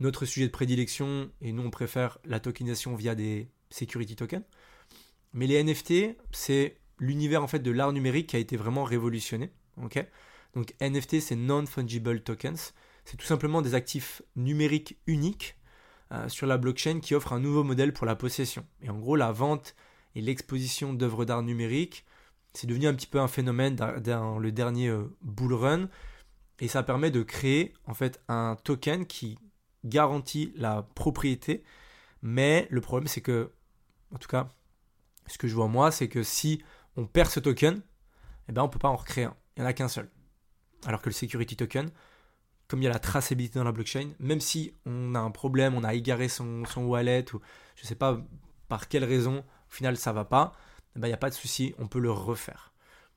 notre 0.00 0.24
sujet 0.24 0.46
de 0.46 0.52
prédilection, 0.52 1.30
et 1.40 1.52
nous 1.52 1.62
on 1.62 1.70
préfère 1.70 2.18
la 2.24 2.40
tokenisation 2.40 2.94
via 2.94 3.14
des 3.14 3.48
security 3.70 4.16
tokens. 4.16 4.44
Mais 5.32 5.46
les 5.46 5.62
NFT, 5.62 6.16
c'est 6.32 6.78
l'univers 6.98 7.42
en 7.42 7.48
fait 7.48 7.58
de 7.58 7.70
l'art 7.70 7.92
numérique 7.92 8.28
qui 8.28 8.36
a 8.36 8.38
été 8.38 8.56
vraiment 8.56 8.84
révolutionné. 8.84 9.52
Donc 10.54 10.74
NFT, 10.80 11.20
c'est 11.20 11.36
non-fungible 11.36 12.22
tokens. 12.22 12.74
C'est 13.04 13.16
tout 13.16 13.26
simplement 13.26 13.60
des 13.60 13.74
actifs 13.74 14.22
numériques 14.36 14.98
uniques 15.06 15.56
euh, 16.12 16.28
sur 16.28 16.46
la 16.46 16.56
blockchain 16.56 17.00
qui 17.00 17.14
offrent 17.14 17.32
un 17.32 17.40
nouveau 17.40 17.64
modèle 17.64 17.92
pour 17.92 18.06
la 18.06 18.14
possession. 18.14 18.64
Et 18.80 18.90
en 18.90 18.98
gros, 18.98 19.16
la 19.16 19.32
vente 19.32 19.74
et 20.14 20.20
l'exposition 20.20 20.94
d'œuvres 20.94 21.24
d'art 21.24 21.42
numérique, 21.42 22.04
c'est 22.52 22.68
devenu 22.68 22.86
un 22.86 22.94
petit 22.94 23.08
peu 23.08 23.18
un 23.18 23.26
phénomène 23.28 23.74
dans 23.74 24.38
le 24.38 24.52
dernier 24.52 24.96
bull 25.22 25.54
run 25.54 25.88
et 26.60 26.68
ça 26.68 26.82
permet 26.82 27.10
de 27.10 27.22
créer 27.22 27.74
en 27.86 27.94
fait 27.94 28.22
un 28.28 28.56
token 28.62 29.06
qui 29.06 29.38
garantit 29.84 30.52
la 30.56 30.82
propriété. 30.94 31.64
Mais 32.22 32.66
le 32.70 32.80
problème 32.80 33.08
c'est 33.08 33.20
que, 33.20 33.52
en 34.14 34.18
tout 34.18 34.28
cas, 34.28 34.48
ce 35.26 35.38
que 35.38 35.48
je 35.48 35.54
vois 35.54 35.68
moi, 35.68 35.90
c'est 35.90 36.08
que 36.08 36.22
si 36.22 36.62
on 36.96 37.06
perd 37.06 37.30
ce 37.30 37.40
token, 37.40 37.82
eh 38.48 38.52
ben 38.52 38.62
on 38.62 38.68
peut 38.68 38.78
pas 38.78 38.88
en 38.88 38.96
recréer 38.96 39.24
un. 39.24 39.36
Il 39.56 39.60
n'y 39.60 39.66
en 39.66 39.70
a 39.70 39.72
qu'un 39.72 39.88
seul. 39.88 40.10
Alors 40.86 41.00
que 41.00 41.08
le 41.08 41.14
security 41.14 41.56
token, 41.56 41.90
comme 42.68 42.80
il 42.80 42.84
y 42.84 42.88
a 42.88 42.92
la 42.92 42.98
traçabilité 42.98 43.58
dans 43.58 43.64
la 43.64 43.72
blockchain, 43.72 44.10
même 44.18 44.40
si 44.40 44.74
on 44.86 45.14
a 45.14 45.18
un 45.18 45.30
problème, 45.30 45.74
on 45.74 45.84
a 45.84 45.94
égaré 45.94 46.28
son, 46.28 46.64
son 46.64 46.84
wallet 46.84 47.24
ou 47.34 47.40
je 47.76 47.86
sais 47.86 47.94
pas 47.94 48.20
par 48.68 48.88
quelle 48.88 49.04
raison, 49.04 49.38
au 49.38 49.72
final 49.72 49.96
ça 49.96 50.12
va 50.12 50.24
pas, 50.24 50.52
eh 50.96 50.98
ben, 50.98 51.08
il 51.08 51.10
n'y 51.10 51.14
a 51.14 51.18
pas 51.18 51.30
de 51.30 51.34
souci, 51.34 51.74
on 51.78 51.86
peut 51.86 51.98
le 51.98 52.10
refaire. 52.10 52.72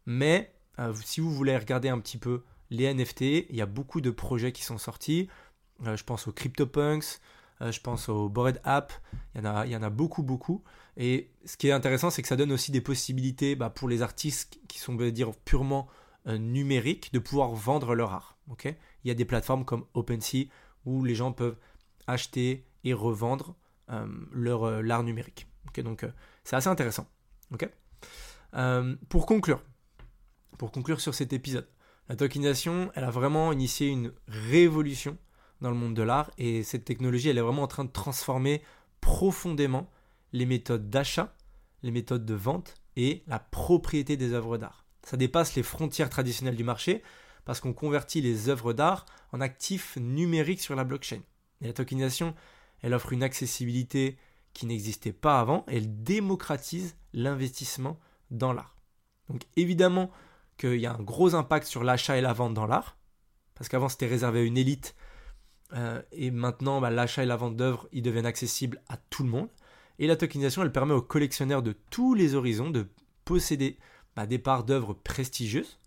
Mais 0.05 0.53
euh, 0.79 0.93
si 1.03 1.21
vous 1.21 1.33
voulez 1.33 1.57
regarder 1.57 1.89
un 1.89 1.99
petit 1.99 2.17
peu 2.17 2.43
les 2.69 2.93
NFT, 2.93 3.21
il 3.49 3.55
y 3.55 3.61
a 3.61 3.65
beaucoup 3.65 4.01
de 4.01 4.11
projets 4.11 4.51
qui 4.51 4.63
sont 4.63 4.77
sortis. 4.77 5.29
Euh, 5.85 5.95
je 5.95 6.03
pense 6.03 6.27
aux 6.27 6.31
CryptoPunks, 6.31 7.19
euh, 7.61 7.71
je 7.71 7.81
pense 7.81 8.09
au 8.09 8.29
Bored 8.29 8.59
App, 8.63 8.93
il 9.35 9.41
y, 9.43 9.47
en 9.47 9.55
a, 9.55 9.65
il 9.65 9.71
y 9.71 9.75
en 9.75 9.83
a 9.83 9.89
beaucoup, 9.89 10.23
beaucoup. 10.23 10.63
Et 10.95 11.29
ce 11.45 11.57
qui 11.57 11.67
est 11.67 11.71
intéressant, 11.71 12.09
c'est 12.09 12.21
que 12.21 12.27
ça 12.27 12.35
donne 12.35 12.51
aussi 12.51 12.71
des 12.71 12.81
possibilités 12.81 13.55
bah, 13.55 13.69
pour 13.69 13.87
les 13.87 14.01
artistes 14.01 14.59
qui 14.67 14.79
sont, 14.79 14.95
dire, 14.95 15.31
purement 15.45 15.87
euh, 16.27 16.37
numériques 16.37 17.13
de 17.13 17.19
pouvoir 17.19 17.51
vendre 17.51 17.95
leur 17.95 18.11
art. 18.11 18.37
il 18.63 18.75
y 19.05 19.11
a 19.11 19.13
des 19.13 19.25
plateformes 19.25 19.65
comme 19.65 19.85
OpenSea 19.93 20.47
où 20.85 21.03
les 21.03 21.15
gens 21.15 21.31
peuvent 21.31 21.57
acheter 22.07 22.65
et 22.83 22.93
revendre 22.93 23.55
leur 24.31 24.81
l'art 24.81 25.03
numérique. 25.03 25.47
donc 25.77 26.05
c'est 26.43 26.55
assez 26.55 26.67
intéressant. 26.67 27.07
pour 29.09 29.25
conclure, 29.25 29.61
pour 30.57 30.71
conclure 30.71 30.99
sur 30.99 31.13
cet 31.13 31.33
épisode, 31.33 31.67
la 32.09 32.15
tokenisation, 32.15 32.91
elle 32.95 33.03
a 33.03 33.09
vraiment 33.09 33.51
initié 33.51 33.87
une 33.87 34.13
révolution 34.27 35.17
dans 35.61 35.69
le 35.69 35.75
monde 35.75 35.93
de 35.93 36.03
l'art 36.03 36.31
et 36.37 36.63
cette 36.63 36.85
technologie, 36.85 37.29
elle 37.29 37.37
est 37.37 37.41
vraiment 37.41 37.63
en 37.63 37.67
train 37.67 37.85
de 37.85 37.91
transformer 37.91 38.61
profondément 39.01 39.89
les 40.33 40.45
méthodes 40.45 40.89
d'achat, 40.89 41.35
les 41.83 41.91
méthodes 41.91 42.25
de 42.25 42.33
vente 42.33 42.75
et 42.95 43.23
la 43.27 43.39
propriété 43.39 44.17
des 44.17 44.33
œuvres 44.33 44.57
d'art. 44.57 44.85
Ça 45.03 45.17
dépasse 45.17 45.55
les 45.55 45.63
frontières 45.63 46.09
traditionnelles 46.09 46.55
du 46.55 46.63
marché 46.63 47.03
parce 47.45 47.59
qu'on 47.59 47.73
convertit 47.73 48.21
les 48.21 48.49
œuvres 48.49 48.73
d'art 48.73 49.05
en 49.31 49.41
actifs 49.41 49.97
numériques 49.97 50.61
sur 50.61 50.75
la 50.75 50.83
blockchain. 50.83 51.21
Et 51.61 51.67
la 51.67 51.73
tokenisation, 51.73 52.35
elle 52.81 52.93
offre 52.93 53.13
une 53.13 53.23
accessibilité 53.23 54.17
qui 54.53 54.65
n'existait 54.65 55.13
pas 55.13 55.39
avant 55.39 55.65
elle 55.67 56.03
démocratise 56.03 56.95
l'investissement 57.13 57.99
dans 58.31 58.53
l'art. 58.53 58.75
Donc 59.29 59.43
évidemment 59.55 60.11
qu'il 60.57 60.79
y 60.79 60.85
a 60.85 60.93
un 60.93 61.01
gros 61.01 61.35
impact 61.35 61.67
sur 61.67 61.83
l'achat 61.83 62.17
et 62.17 62.21
la 62.21 62.33
vente 62.33 62.53
dans 62.53 62.67
l'art, 62.67 62.97
parce 63.55 63.69
qu'avant 63.69 63.89
c'était 63.89 64.07
réservé 64.07 64.41
à 64.41 64.43
une 64.43 64.57
élite 64.57 64.95
euh, 65.73 66.01
et 66.11 66.31
maintenant, 66.31 66.79
bah, 66.79 66.89
l'achat 66.89 67.23
et 67.23 67.25
la 67.25 67.35
vente 67.35 67.57
d'œuvres, 67.57 67.87
ils 67.91 68.01
deviennent 68.01 68.25
accessibles 68.25 68.81
à 68.87 68.97
tout 68.97 69.23
le 69.23 69.29
monde. 69.29 69.49
Et 69.99 70.07
la 70.07 70.15
tokenisation, 70.15 70.61
elle 70.61 70.71
permet 70.71 70.93
aux 70.93 71.01
collectionneurs 71.01 71.63
de 71.63 71.75
tous 71.89 72.13
les 72.13 72.35
horizons 72.35 72.69
de 72.69 72.87
posséder 73.25 73.77
bah, 74.15 74.25
des 74.25 74.39
parts 74.39 74.63
d'œuvres 74.63 74.93
prestigieuses, 74.93 75.79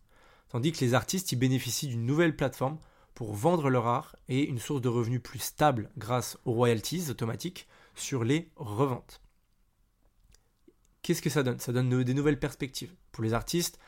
tandis 0.48 0.72
que 0.72 0.84
les 0.84 0.94
artistes, 0.94 1.32
ils 1.32 1.36
bénéficient 1.36 1.88
d'une 1.88 2.06
nouvelle 2.06 2.36
plateforme 2.36 2.78
pour 3.14 3.34
vendre 3.34 3.70
leur 3.70 3.86
art 3.86 4.16
et 4.28 4.44
une 4.44 4.58
source 4.58 4.80
de 4.80 4.88
revenus 4.88 5.22
plus 5.22 5.38
stable 5.38 5.90
grâce 5.96 6.38
aux 6.44 6.52
royalties 6.52 7.10
automatiques 7.10 7.68
sur 7.94 8.24
les 8.24 8.50
reventes. 8.56 9.20
Qu'est-ce 11.02 11.22
que 11.22 11.30
ça 11.30 11.42
donne? 11.42 11.58
Ça 11.58 11.72
donne 11.72 12.02
des 12.02 12.14
nouvelles 12.14 12.38
perspectives. 12.38 12.94
Pour 13.12 13.24
les 13.24 13.32
artistes, 13.32 13.78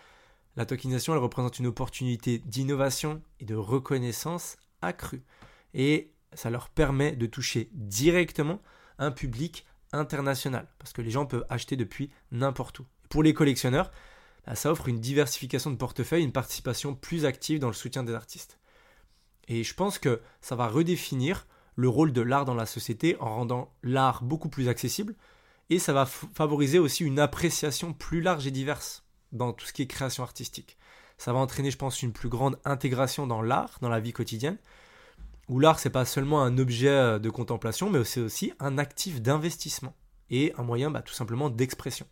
la 0.57 0.67
tokenisation, 0.67 1.15
elle 1.15 1.21
représente 1.21 1.59
une 1.59 1.67
opportunité 1.67 2.39
d'innovation 2.39 3.23
et 3.41 3.45
de 3.45 3.55
reconnaissance 3.55 4.57
accrue 4.83 5.23
et 5.75 6.13
ça 6.35 6.51
leur 6.51 6.69
permet 6.69 7.13
de 7.13 7.27
toucher 7.27 7.71
directement 7.73 8.61
un 8.99 9.11
public 9.11 9.67
international 9.93 10.69
parce 10.79 10.93
que 10.93 11.03
les 11.03 11.11
gens 11.11 11.27
peuvent 11.27 11.47
acheter 11.49 11.77
depuis 11.77 12.11
n'importe 12.31 12.81
où. 12.81 12.87
Pour 13.09 13.23
les 13.23 13.35
collectionneurs, 13.35 13.91
bah, 14.47 14.55
ça 14.55 14.71
offre 14.71 14.89
une 14.89 15.01
diversification 15.01 15.71
de 15.71 15.77
portefeuille, 15.77 16.25
une 16.25 16.33
participation 16.33 16.95
plus 16.95 17.25
active 17.25 17.59
dans 17.59 17.69
le 17.69 17.75
soutien 17.75 18.03
des 18.03 18.15
artistes. 18.15 18.59
Et 19.49 19.65
je 19.65 19.75
pense 19.75 19.99
que 19.99 20.21
ça 20.41 20.57
va 20.57 20.69
redéfinir 20.69 21.47
le 21.77 21.89
rôle 21.89 22.13
de 22.13 22.21
l'art 22.21 22.45
dans 22.45 22.55
la 22.55 22.67
société 22.67 23.17
en 23.21 23.35
rendant 23.35 23.75
l'art 23.83 24.23
beaucoup 24.23 24.49
plus 24.49 24.69
accessible 24.69 25.15
et 25.71 25.79
ça 25.79 25.93
va 25.93 26.05
favoriser 26.07 26.79
aussi 26.79 27.05
une 27.05 27.19
appréciation 27.19 27.93
plus 27.93 28.21
large 28.21 28.47
et 28.47 28.51
diverse 28.51 29.05
dans 29.33 29.53
tout 29.53 29.67
ce 29.67 29.73
qui 29.73 29.83
est 29.83 29.87
création 29.87 30.23
artistique. 30.23 30.77
Ça 31.19 31.33
va 31.33 31.39
entraîner, 31.39 31.71
je 31.71 31.79
pense, 31.79 32.03
une 32.03 32.13
plus 32.13 32.29
grande 32.29 32.59
intégration 32.65 33.27
dans 33.27 33.43
l'art, 33.43 33.79
dans 33.81 33.89
la 33.89 34.01
vie 34.01 34.13
quotidienne, 34.13 34.59
où 35.49 35.59
l'art, 35.59 35.79
c'est 35.79 35.91
pas 35.91 36.05
seulement 36.05 36.43
un 36.43 36.59
objet 36.59 36.89
euh, 36.89 37.19
de 37.19 37.31
contemplation, 37.31 37.91
mais 37.91 38.05
c'est 38.05 38.21
aussi 38.21 38.53
un 38.59 38.79
actif 38.79 39.21
d'investissement 39.21 39.95
et 40.31 40.53
un 40.57 40.63
moyen 40.63 40.91
bah, 40.91 41.03
tout 41.03 41.15
simplement 41.15 41.51
d'expression. 41.51 42.07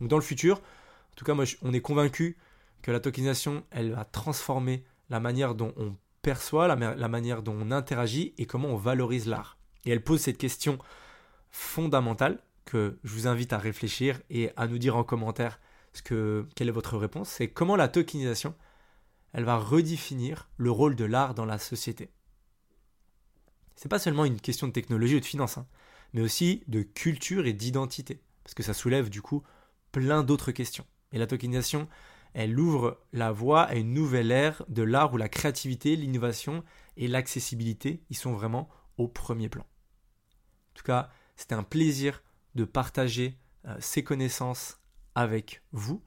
Donc 0.00 0.08
dans 0.08 0.16
le 0.16 0.22
futur, 0.22 0.58
en 0.58 1.14
tout 1.16 1.24
cas, 1.24 1.34
moi, 1.34 1.44
on 1.62 1.72
est 1.72 1.80
convaincu 1.80 2.36
que 2.82 2.90
la 2.90 3.00
tokenisation, 3.00 3.64
elle 3.70 3.92
va 3.92 4.04
transformer 4.04 4.84
la 5.10 5.20
manière 5.20 5.54
dont 5.54 5.72
on 5.76 5.96
perçoit, 6.22 6.68
la, 6.68 6.94
la 6.94 7.08
manière 7.08 7.42
dont 7.42 7.56
on 7.58 7.70
interagit 7.70 8.34
et 8.38 8.46
comment 8.46 8.68
on 8.68 8.76
valorise 8.76 9.26
l'art. 9.26 9.58
Et 9.84 9.90
elle 9.90 10.02
pose 10.02 10.20
cette 10.20 10.38
question 10.38 10.78
fondamentale 11.50 12.38
que 12.64 12.98
je 13.02 13.12
vous 13.14 13.26
invite 13.26 13.52
à 13.52 13.58
réfléchir 13.58 14.20
et 14.30 14.50
à 14.56 14.66
nous 14.66 14.78
dire 14.78 14.96
en 14.96 15.04
commentaire 15.04 15.58
quelle 16.04 16.68
est 16.68 16.70
votre 16.70 16.96
réponse. 16.96 17.28
C'est 17.28 17.48
comment 17.48 17.76
la 17.76 17.88
tokenisation, 17.88 18.54
elle 19.32 19.44
va 19.44 19.58
redéfinir 19.58 20.48
le 20.56 20.70
rôle 20.70 20.96
de 20.96 21.04
l'art 21.04 21.34
dans 21.34 21.44
la 21.44 21.58
société 21.58 22.10
c'est 23.78 23.88
pas 23.88 24.00
seulement 24.00 24.24
une 24.24 24.40
question 24.40 24.66
de 24.66 24.72
technologie 24.72 25.14
ou 25.14 25.20
de 25.20 25.24
finance, 25.24 25.56
hein, 25.56 25.66
mais 26.12 26.20
aussi 26.20 26.64
de 26.66 26.82
culture 26.82 27.46
et 27.46 27.52
d'identité, 27.52 28.20
parce 28.42 28.54
que 28.54 28.64
ça 28.64 28.74
soulève 28.74 29.08
du 29.08 29.22
coup 29.22 29.44
plein 29.92 30.24
d'autres 30.24 30.50
questions. 30.50 30.84
Et 31.12 31.18
la 31.18 31.28
tokenisation, 31.28 31.88
elle 32.34 32.58
ouvre 32.58 33.00
la 33.12 33.30
voie 33.30 33.62
à 33.62 33.76
une 33.76 33.94
nouvelle 33.94 34.32
ère 34.32 34.64
de 34.68 34.82
l'art 34.82 35.14
où 35.14 35.16
la 35.16 35.28
créativité, 35.28 35.94
l'innovation 35.94 36.64
et 36.96 37.06
l'accessibilité 37.06 38.02
y 38.10 38.14
sont 38.14 38.32
vraiment 38.32 38.68
au 38.96 39.06
premier 39.06 39.48
plan. 39.48 39.62
En 39.62 40.74
tout 40.74 40.82
cas, 40.82 41.08
c'était 41.36 41.54
un 41.54 41.62
plaisir 41.62 42.24
de 42.56 42.64
partager 42.64 43.38
euh, 43.64 43.76
ces 43.78 44.02
connaissances 44.02 44.80
avec 45.18 45.62
vous. 45.72 46.00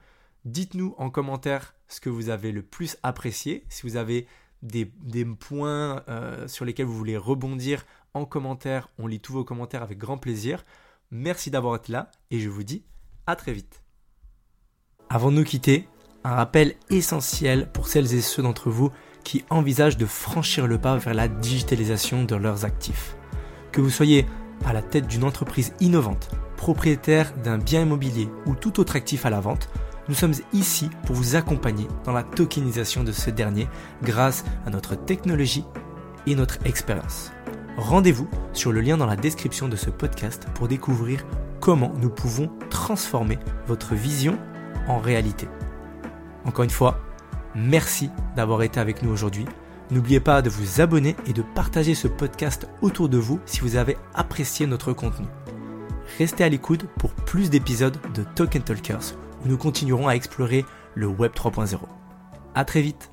Dites-nous 0.46 0.96
en 0.98 1.10
commentaire 1.10 1.76
ce 1.90 2.00
que 2.00 2.10
vous 2.10 2.30
avez 2.30 2.54
le 2.54 2.64
plus 2.64 2.96
apprécié, 3.04 3.66
si 3.68 3.84
vous 3.84 3.98
avez 3.98 4.26
des, 4.64 4.86
points 5.26 6.02
euh, 6.08 6.48
sur 6.48 6.64
lesquels 6.64 6.86
vous 6.86 6.98
voulez 6.98 7.18
rebondir 7.18 7.86
en 8.14 8.24
commentaire. 8.24 8.88
On 8.98 9.08
lit 9.08 9.20
tous 9.20 9.34
vos 9.34 9.44
commentaires 9.44 9.84
avec 9.84 9.98
grand 9.98 10.18
plaisir. 10.18 10.64
Merci 11.12 11.52
d'avoir 11.52 11.76
été 11.76 11.92
là 11.92 12.10
et 12.32 12.40
je 12.40 12.48
vous 12.48 12.64
dis 12.64 12.86
à 13.28 13.36
très 13.36 13.52
vite. 13.52 13.84
Avant 15.10 15.30
de 15.30 15.36
nous 15.36 15.44
quitter, 15.44 15.90
un 16.24 16.36
rappel 16.36 16.76
essentiel 16.90 17.70
pour 17.70 17.90
celles 17.90 18.14
et 18.14 18.22
ceux 18.22 18.44
d'entre 18.44 18.70
vous 18.70 18.92
qui 19.26 19.44
envisagent 19.50 19.98
de 19.98 20.06
franchir 20.06 20.68
le 20.68 20.80
pas 20.80 20.96
vers 20.98 21.14
la 21.14 21.28
digitalisation 21.28 22.24
de 22.24 22.36
leurs 22.36 22.64
actifs. 22.64 23.18
Que 23.74 23.82
vous 23.82 23.90
soyez 23.90 24.26
à 24.66 24.72
la 24.72 24.82
tête 24.82 25.08
d'une 25.08 25.26
entreprise 25.26 25.74
innovante, 25.82 26.30
propriétaire 26.62 27.34
d'un 27.44 27.58
bien 27.58 27.82
immobilier 27.82 28.30
ou 28.46 28.54
tout 28.54 28.80
autre 28.80 28.96
actif 28.96 29.26
à 29.26 29.32
la 29.32 29.40
vente, 29.40 29.68
nous 30.08 30.14
sommes 30.14 30.36
ici 30.54 30.92
pour 31.08 31.16
vous 31.16 31.36
accompagner 31.36 31.88
dans 32.06 32.12
la 32.12 32.22
tokenisation 32.22 33.04
de 33.04 33.12
ce 33.12 33.32
dernier 33.32 33.68
grâce 34.04 34.46
à 34.68 34.70
notre 34.70 34.94
technologie 34.94 35.66
et 36.28 36.36
notre 36.36 36.60
expérience. 36.64 37.32
Rendez-vous 37.78 38.30
sur 38.54 38.72
le 38.72 38.82
lien 38.82 38.96
dans 38.96 39.08
la 39.08 39.16
description 39.16 39.70
de 39.70 39.76
ce 39.76 39.90
podcast 39.90 40.46
pour 40.54 40.68
découvrir 40.68 41.26
comment 41.60 41.94
nous 42.00 42.12
pouvons 42.12 42.52
transformer 42.70 43.40
votre 43.66 43.96
vision 43.96 44.38
en 44.88 45.00
réalité. 45.00 45.48
Encore 46.46 46.64
une 46.64 46.70
fois, 46.70 47.00
merci 47.56 48.12
d'avoir 48.36 48.62
été 48.62 48.80
avec 48.80 49.02
nous 49.02 49.10
aujourd'hui. 49.10 49.46
N'oubliez 49.90 50.20
pas 50.20 50.44
de 50.44 50.52
vous 50.52 50.80
abonner 50.80 51.16
et 51.26 51.34
de 51.34 51.42
partager 51.42 51.96
ce 51.96 52.08
podcast 52.08 52.68
autour 52.84 53.10
de 53.10 53.18
vous 53.18 53.40
si 53.48 53.62
vous 53.62 53.78
avez 53.78 53.98
apprécié 54.14 54.68
notre 54.68 54.94
contenu. 54.94 55.26
Restez 56.18 56.44
à 56.44 56.50
l'écoute 56.50 56.86
pour 56.98 57.12
plus 57.12 57.50
d'épisodes 57.50 57.98
de 58.14 58.24
Token 58.36 58.62
Talkers 58.62 59.16
où 59.44 59.48
nous 59.48 59.58
continuerons 59.58 60.08
à 60.08 60.14
explorer 60.14 60.66
le 60.96 61.08
Web 61.08 61.32
3.0. 61.34 61.78
À 62.54 62.66
très 62.66 62.82
vite 62.82 63.12